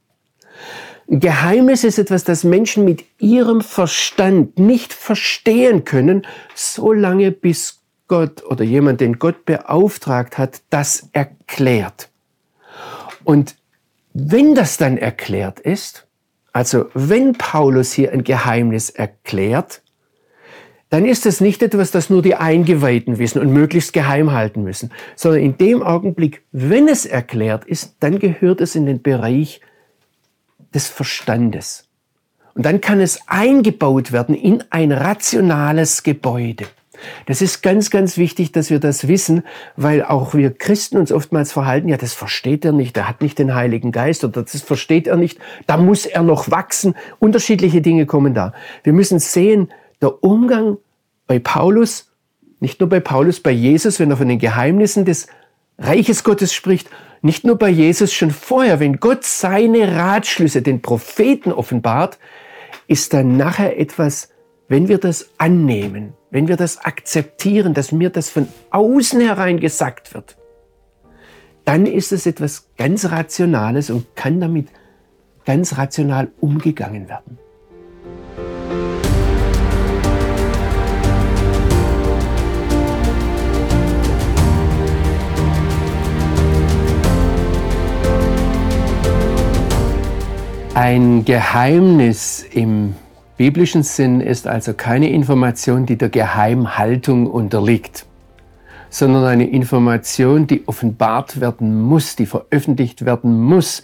Geheimnis 1.19 1.83
ist 1.83 1.99
etwas, 1.99 2.23
das 2.23 2.43
Menschen 2.43 2.85
mit 2.85 3.03
ihrem 3.19 3.61
Verstand 3.61 4.57
nicht 4.57 4.93
verstehen 4.93 5.85
können, 5.85 6.25
solange 6.55 7.31
bis 7.31 7.81
Gott 8.07 8.43
oder 8.43 8.63
jemand, 8.63 9.01
den 9.01 9.19
Gott 9.19 9.45
beauftragt 9.45 10.37
hat, 10.37 10.61
das 10.69 11.09
erklärt. 11.13 12.09
Und 13.23 13.55
wenn 14.13 14.55
das 14.55 14.77
dann 14.77 14.97
erklärt 14.97 15.59
ist, 15.59 16.07
also 16.51 16.85
wenn 16.93 17.33
Paulus 17.33 17.91
hier 17.91 18.11
ein 18.11 18.23
Geheimnis 18.23 18.89
erklärt, 18.89 19.81
dann 20.89 21.05
ist 21.05 21.25
es 21.25 21.41
nicht 21.41 21.63
etwas, 21.63 21.89
das 21.89 22.11
nur 22.11 22.21
die 22.21 22.35
Eingeweihten 22.35 23.17
wissen 23.17 23.41
und 23.41 23.51
möglichst 23.51 23.93
geheim 23.93 24.31
halten 24.31 24.63
müssen, 24.63 24.91
sondern 25.15 25.41
in 25.41 25.57
dem 25.57 25.81
Augenblick, 25.81 26.43
wenn 26.51 26.87
es 26.87 27.07
erklärt 27.07 27.65
ist, 27.65 27.95
dann 27.99 28.19
gehört 28.19 28.61
es 28.61 28.75
in 28.75 28.85
den 28.85 29.01
Bereich 29.01 29.59
des 30.73 30.87
Verstandes. 30.87 31.87
Und 32.55 32.65
dann 32.65 32.81
kann 32.81 33.01
es 33.01 33.19
eingebaut 33.27 34.11
werden 34.11 34.35
in 34.35 34.63
ein 34.69 34.91
rationales 34.91 36.03
Gebäude. 36.03 36.65
Das 37.25 37.41
ist 37.41 37.61
ganz, 37.61 37.89
ganz 37.89 38.17
wichtig, 38.17 38.51
dass 38.51 38.69
wir 38.69 38.79
das 38.79 39.07
wissen, 39.07 39.43
weil 39.75 40.03
auch 40.03 40.33
wir 40.33 40.51
Christen 40.53 40.97
uns 40.97 41.11
oftmals 41.11 41.51
verhalten, 41.51 41.89
ja, 41.89 41.97
das 41.97 42.13
versteht 42.13 42.63
er 42.63 42.71
nicht, 42.71 42.95
er 42.95 43.09
hat 43.09 43.21
nicht 43.21 43.39
den 43.39 43.55
Heiligen 43.55 43.91
Geist 43.91 44.23
oder 44.23 44.43
das 44.43 44.61
versteht 44.61 45.07
er 45.07 45.17
nicht, 45.17 45.39
da 45.67 45.77
muss 45.77 46.05
er 46.05 46.23
noch 46.23 46.51
wachsen. 46.51 46.95
Unterschiedliche 47.19 47.81
Dinge 47.81 48.05
kommen 48.05 48.33
da. 48.33 48.53
Wir 48.83 48.93
müssen 48.93 49.19
sehen, 49.19 49.69
der 50.01 50.23
Umgang 50.23 50.77
bei 51.27 51.39
Paulus, 51.39 52.11
nicht 52.59 52.79
nur 52.79 52.89
bei 52.89 52.99
Paulus, 52.99 53.39
bei 53.39 53.51
Jesus, 53.51 53.99
wenn 53.99 54.11
er 54.11 54.17
von 54.17 54.27
den 54.27 54.39
Geheimnissen 54.39 55.03
des 55.03 55.27
Reiches 55.77 56.23
Gottes 56.23 56.53
spricht, 56.53 56.89
nicht 57.23 57.45
nur 57.45 57.57
bei 57.57 57.69
Jesus, 57.69 58.13
schon 58.13 58.31
vorher, 58.31 58.81
wenn 58.81 58.99
Gott 58.99 59.23
seine 59.23 59.95
Ratschlüsse 59.95 60.61
den 60.61 60.81
Propheten 60.81 61.53
offenbart, 61.53 62.19
ist 62.87 63.13
dann 63.13 63.37
nachher 63.37 63.79
etwas, 63.79 64.29
wenn 64.67 64.89
wir 64.89 64.97
das 64.97 65.29
annehmen, 65.37 66.13
wenn 66.31 66.49
wir 66.49 66.57
das 66.57 66.79
akzeptieren, 66.79 67.73
dass 67.73 67.93
mir 67.93 68.09
das 68.09 68.29
von 68.29 68.49
außen 68.71 69.21
herein 69.21 69.61
gesagt 69.61 70.13
wird, 70.13 70.35
dann 71.63 71.85
ist 71.85 72.11
es 72.11 72.25
etwas 72.25 72.69
ganz 72.77 73.05
Rationales 73.05 73.89
und 73.89 74.17
kann 74.17 74.41
damit 74.41 74.67
ganz 75.45 75.77
rational 75.77 76.29
umgegangen 76.41 77.07
werden. 77.07 77.39
Ein 90.75 91.23
Geheimnis 91.23 92.41
im 92.41 92.95
biblischen 93.37 93.83
Sinn 93.83 94.21
ist 94.21 94.47
also 94.47 94.73
keine 94.73 95.07
Information, 95.11 95.85
die 95.85 95.99
der 95.99 96.09
Geheimhaltung 96.09 97.27
unterliegt, 97.29 98.07
sondern 98.89 99.23
eine 99.25 99.47
Information, 99.47 100.47
die 100.47 100.67
offenbart 100.67 101.39
werden 101.39 101.79
muss, 101.79 102.15
die 102.15 102.25
veröffentlicht 102.25 103.05
werden 103.05 103.39
muss, 103.39 103.83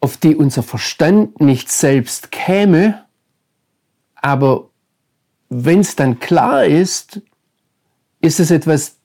auf 0.00 0.16
die 0.16 0.34
unser 0.34 0.64
Verstand 0.64 1.40
nicht 1.40 1.70
selbst 1.70 2.32
käme, 2.32 3.04
aber 4.16 4.68
wenn 5.48 5.78
es 5.78 5.94
dann 5.94 6.18
klar 6.18 6.64
ist, 6.64 7.22
ist 8.20 8.40
es 8.40 8.50
etwas, 8.50 8.96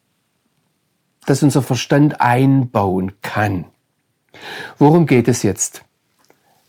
das 1.28 1.44
unser 1.44 1.62
Verstand 1.62 2.20
einbauen 2.20 3.12
kann. 3.22 3.66
Worum 4.78 5.06
geht 5.06 5.28
es 5.28 5.44
jetzt? 5.44 5.84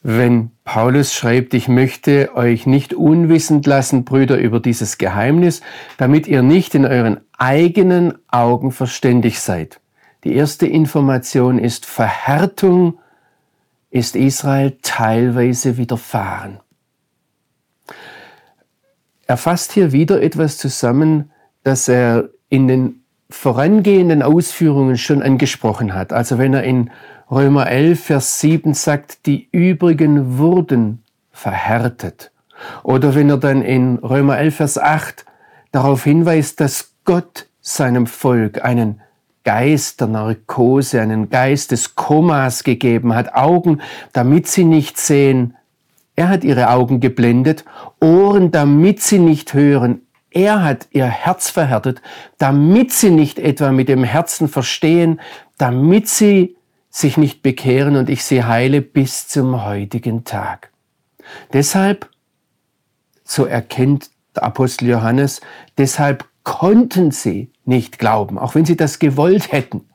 wenn 0.07 0.50
Paulus 0.64 1.14
schreibt, 1.14 1.55
ich 1.55 1.66
möchte 1.66 2.37
euch 2.37 2.66
nicht 2.66 2.92
unwissend 2.92 3.66
lassen, 3.66 4.05
Brüder, 4.05 4.37
über 4.37 4.61
dieses 4.61 4.98
Geheimnis, 4.98 5.62
damit 5.96 6.27
ihr 6.29 6.42
nicht 6.42 6.74
in 6.74 6.85
euren 6.85 7.20
eigenen 7.38 8.18
Augen 8.29 8.70
verständig 8.70 9.40
seid. 9.40 9.81
Die 10.24 10.35
erste 10.35 10.66
Information 10.66 11.59
ist, 11.59 11.87
Verhärtung 11.87 12.98
ist 13.90 14.14
Israel 14.14 14.77
teilweise 14.83 15.79
widerfahren. 15.79 16.61
Er 19.27 19.38
fasst 19.38 19.72
hier 19.72 19.92
wieder 19.92 20.20
etwas 20.20 20.59
zusammen, 20.59 21.31
das 21.62 21.88
er 21.88 22.29
in 22.50 22.68
den 22.68 23.05
vorangehenden 23.31 24.22
Ausführungen 24.22 24.98
schon 24.98 25.22
angesprochen 25.22 25.94
hat. 25.94 26.12
Also 26.12 26.37
wenn 26.37 26.53
er 26.53 26.62
in 26.62 26.90
Römer 27.31 27.69
11, 27.69 28.05
Vers 28.05 28.41
7 28.41 28.75
sagt, 28.75 29.27
die 29.27 29.49
übrigen 29.51 30.39
wurden 30.39 31.03
verhärtet. 31.33 32.31
Oder 32.83 33.15
wenn 33.15 33.31
er 33.31 33.39
dann 33.39 33.63
in 33.63 33.99
Römer 33.99 34.39
11, 34.39 34.57
Vers 34.57 34.79
8 34.79 35.25
darauf 35.73 36.05
hinweist, 36.05 36.61
dass 36.61 36.93
Gott 37.05 37.47
seinem 37.61 38.07
Volk 38.07 38.65
einen 38.65 39.01
Geist 39.45 40.01
der 40.01 40.09
Narkose, 40.09 41.01
einen 41.01 41.31
Geist 41.31 41.71
des 41.71 41.95
Komas 41.95 42.65
gegeben 42.65 43.15
hat, 43.15 43.35
Augen, 43.35 43.81
damit 44.13 44.47
sie 44.47 44.65
nicht 44.65 44.99
sehen. 44.99 45.57
Er 46.17 46.29
hat 46.29 46.45
ihre 46.45 46.71
Augen 46.71 47.01
geblendet, 47.01 47.65
Ohren, 48.01 48.51
damit 48.51 49.01
sie 49.03 49.19
nicht 49.19 49.53
hören. 49.55 50.03
Er 50.31 50.63
hat 50.63 50.89
ihr 50.91 51.07
Herz 51.07 51.51
verhärtet, 51.51 52.03
damit 52.39 52.93
sie 52.93 53.11
nicht 53.11 53.39
etwa 53.39 53.71
mit 53.71 53.89
dem 53.89 54.05
Herzen 54.05 54.49
verstehen, 54.49 55.21
damit 55.59 56.09
sie 56.09 56.54
sich 56.94 57.16
nicht 57.16 57.42
bekehren 57.42 57.96
und 57.96 58.09
ich 58.09 58.22
sie 58.22 58.44
heile 58.44 58.80
bis 58.80 59.26
zum 59.26 59.64
heutigen 59.64 60.22
Tag. 60.22 60.70
Deshalb, 61.52 62.09
so 63.24 63.46
erkennt 63.46 64.11
der 64.37 64.44
Apostel 64.44 64.88
Johannes, 64.90 65.40
deshalb 65.76 66.24
konnten 66.44 67.11
sie 67.11 67.50
nicht 67.64 67.98
glauben, 67.98 68.38
auch 68.38 68.54
wenn 68.54 68.64
sie 68.64 68.76
das 68.76 69.00
gewollt 69.00 69.50
hätten. 69.50 69.88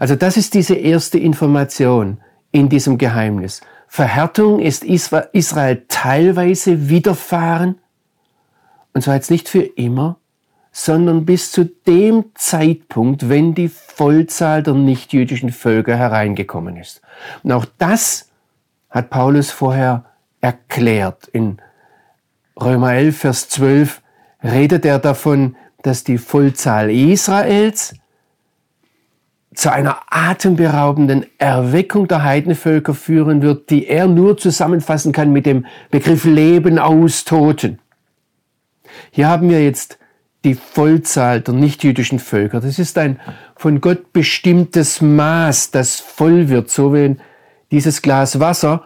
Also 0.00 0.16
das 0.16 0.36
ist 0.36 0.54
diese 0.54 0.74
erste 0.74 1.18
Information 1.18 2.18
in 2.50 2.68
diesem 2.68 2.98
Geheimnis. 2.98 3.60
Verhärtung 3.86 4.58
ist 4.58 4.82
Israel 4.82 5.84
teilweise 5.86 6.88
widerfahren, 6.88 7.78
und 8.94 9.02
zwar 9.02 9.14
jetzt 9.14 9.30
nicht 9.30 9.48
für 9.48 9.62
immer, 9.62 10.18
sondern 10.76 11.24
bis 11.24 11.52
zu 11.52 11.64
dem 11.64 12.32
Zeitpunkt, 12.34 13.28
wenn 13.28 13.54
die 13.54 13.68
Vollzahl 13.68 14.60
der 14.64 14.74
nichtjüdischen 14.74 15.52
Völker 15.52 15.96
hereingekommen 15.96 16.76
ist. 16.76 17.00
Und 17.44 17.52
auch 17.52 17.64
das 17.78 18.28
hat 18.90 19.08
Paulus 19.08 19.52
vorher 19.52 20.04
erklärt. 20.40 21.28
In 21.28 21.58
Römer 22.60 22.92
11, 22.94 23.16
Vers 23.16 23.48
12 23.50 24.02
redet 24.42 24.84
er 24.84 24.98
davon, 24.98 25.54
dass 25.82 26.02
die 26.02 26.18
Vollzahl 26.18 26.90
Israels 26.90 27.94
zu 29.54 29.70
einer 29.70 29.98
atemberaubenden 30.10 31.24
Erweckung 31.38 32.08
der 32.08 32.24
Heidenvölker 32.24 32.94
führen 32.94 33.42
wird, 33.42 33.70
die 33.70 33.86
er 33.86 34.08
nur 34.08 34.36
zusammenfassen 34.36 35.12
kann 35.12 35.32
mit 35.32 35.46
dem 35.46 35.66
Begriff 35.92 36.24
Leben 36.24 36.80
aus 36.80 37.24
Toten. 37.24 37.78
Hier 39.12 39.28
haben 39.28 39.48
wir 39.48 39.62
jetzt 39.62 39.98
die 40.44 40.54
Vollzahl 40.54 41.40
der 41.40 41.54
nichtjüdischen 41.54 42.18
Völker. 42.18 42.60
Das 42.60 42.78
ist 42.78 42.98
ein 42.98 43.18
von 43.56 43.80
Gott 43.80 44.12
bestimmtes 44.12 45.00
Maß, 45.00 45.70
das 45.70 46.00
voll 46.00 46.48
wird, 46.48 46.70
so 46.70 46.92
wenn 46.92 47.20
dieses 47.70 48.02
Glas 48.02 48.38
Wasser 48.40 48.84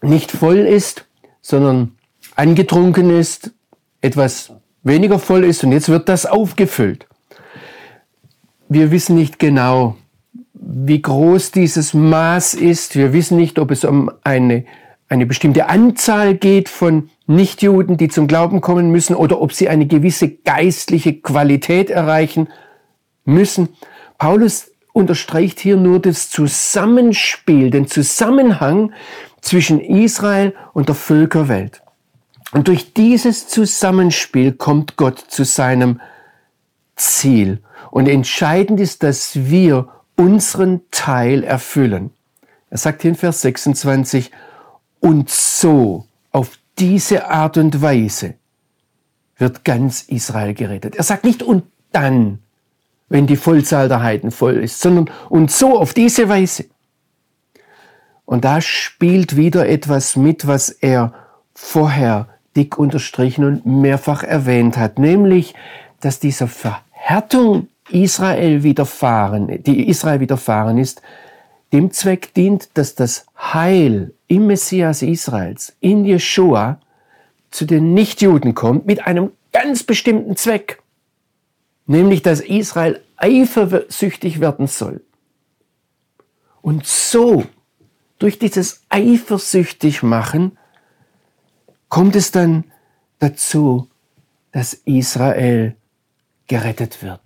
nicht 0.00 0.32
voll 0.32 0.58
ist, 0.58 1.06
sondern 1.42 1.92
angetrunken 2.34 3.10
ist, 3.10 3.52
etwas 4.00 4.52
weniger 4.82 5.18
voll 5.18 5.44
ist 5.44 5.62
und 5.62 5.72
jetzt 5.72 5.88
wird 5.88 6.08
das 6.08 6.26
aufgefüllt. 6.26 7.06
Wir 8.68 8.90
wissen 8.90 9.16
nicht 9.16 9.38
genau, 9.38 9.96
wie 10.54 11.02
groß 11.02 11.50
dieses 11.50 11.92
Maß 11.92 12.54
ist. 12.54 12.96
Wir 12.96 13.12
wissen 13.12 13.36
nicht, 13.36 13.58
ob 13.58 13.70
es 13.70 13.84
um 13.84 14.10
eine 14.24 14.64
eine 15.12 15.26
bestimmte 15.26 15.68
Anzahl 15.68 16.34
geht 16.34 16.70
von 16.70 17.10
Nichtjuden, 17.26 17.98
die 17.98 18.08
zum 18.08 18.26
Glauben 18.28 18.62
kommen 18.62 18.90
müssen, 18.90 19.14
oder 19.14 19.42
ob 19.42 19.52
sie 19.52 19.68
eine 19.68 19.86
gewisse 19.86 20.30
geistliche 20.30 21.12
Qualität 21.20 21.90
erreichen 21.90 22.48
müssen. 23.26 23.68
Paulus 24.16 24.70
unterstreicht 24.94 25.60
hier 25.60 25.76
nur 25.76 26.00
das 26.00 26.30
Zusammenspiel, 26.30 27.70
den 27.70 27.88
Zusammenhang 27.88 28.94
zwischen 29.42 29.80
Israel 29.80 30.54
und 30.72 30.88
der 30.88 30.94
Völkerwelt. 30.94 31.82
Und 32.52 32.68
durch 32.68 32.94
dieses 32.94 33.48
Zusammenspiel 33.48 34.52
kommt 34.52 34.96
Gott 34.96 35.18
zu 35.18 35.44
seinem 35.44 36.00
Ziel. 36.96 37.60
Und 37.90 38.08
entscheidend 38.08 38.80
ist, 38.80 39.02
dass 39.02 39.32
wir 39.50 39.88
unseren 40.16 40.80
Teil 40.90 41.44
erfüllen. 41.44 42.12
Er 42.70 42.78
sagt 42.78 43.02
hier 43.02 43.10
in 43.10 43.16
Vers 43.16 43.42
26, 43.42 44.30
und 45.02 45.30
so, 45.30 46.06
auf 46.30 46.58
diese 46.78 47.28
Art 47.28 47.56
und 47.56 47.82
Weise 47.82 48.34
wird 49.36 49.64
ganz 49.64 50.02
Israel 50.02 50.54
gerettet. 50.54 50.94
Er 50.94 51.02
sagt 51.02 51.24
nicht 51.24 51.42
und 51.42 51.64
dann, 51.90 52.38
wenn 53.08 53.26
die 53.26 53.36
Vollzahl 53.36 53.88
der 53.88 54.02
Heiden 54.02 54.30
voll 54.30 54.58
ist, 54.58 54.80
sondern 54.80 55.10
und 55.28 55.50
so 55.50 55.78
auf 55.78 55.92
diese 55.92 56.28
Weise. 56.28 56.66
Und 58.24 58.44
da 58.44 58.60
spielt 58.60 59.36
wieder 59.36 59.68
etwas 59.68 60.14
mit, 60.14 60.46
was 60.46 60.70
er 60.70 61.12
vorher 61.52 62.28
dick 62.54 62.78
unterstrichen 62.78 63.44
und 63.44 63.66
mehrfach 63.66 64.22
erwähnt 64.22 64.76
hat, 64.76 65.00
nämlich, 65.00 65.54
dass 66.00 66.20
dieser 66.20 66.46
Verhärtung 66.46 67.66
Israel 67.90 68.62
widerfahren, 68.62 69.62
die 69.64 69.88
Israel 69.88 70.20
widerfahren 70.20 70.78
ist, 70.78 71.02
dem 71.72 71.90
Zweck 71.90 72.34
dient, 72.34 72.70
dass 72.74 72.94
das 72.94 73.26
Heil 73.36 74.12
im 74.32 74.46
Messias 74.46 75.02
Israels, 75.02 75.76
in 75.80 76.06
Jeshua, 76.06 76.80
zu 77.50 77.66
den 77.66 77.92
Nichtjuden 77.92 78.54
kommt, 78.54 78.86
mit 78.86 79.06
einem 79.06 79.32
ganz 79.52 79.82
bestimmten 79.82 80.36
Zweck. 80.36 80.82
Nämlich, 81.84 82.22
dass 82.22 82.40
Israel 82.40 83.02
eifersüchtig 83.16 84.40
werden 84.40 84.68
soll. 84.68 85.02
Und 86.62 86.86
so, 86.86 87.44
durch 88.18 88.38
dieses 88.38 88.84
eifersüchtig 88.88 90.02
machen, 90.02 90.56
kommt 91.90 92.16
es 92.16 92.30
dann 92.30 92.64
dazu, 93.18 93.90
dass 94.50 94.72
Israel 94.72 95.76
gerettet 96.46 97.02
wird. 97.02 97.20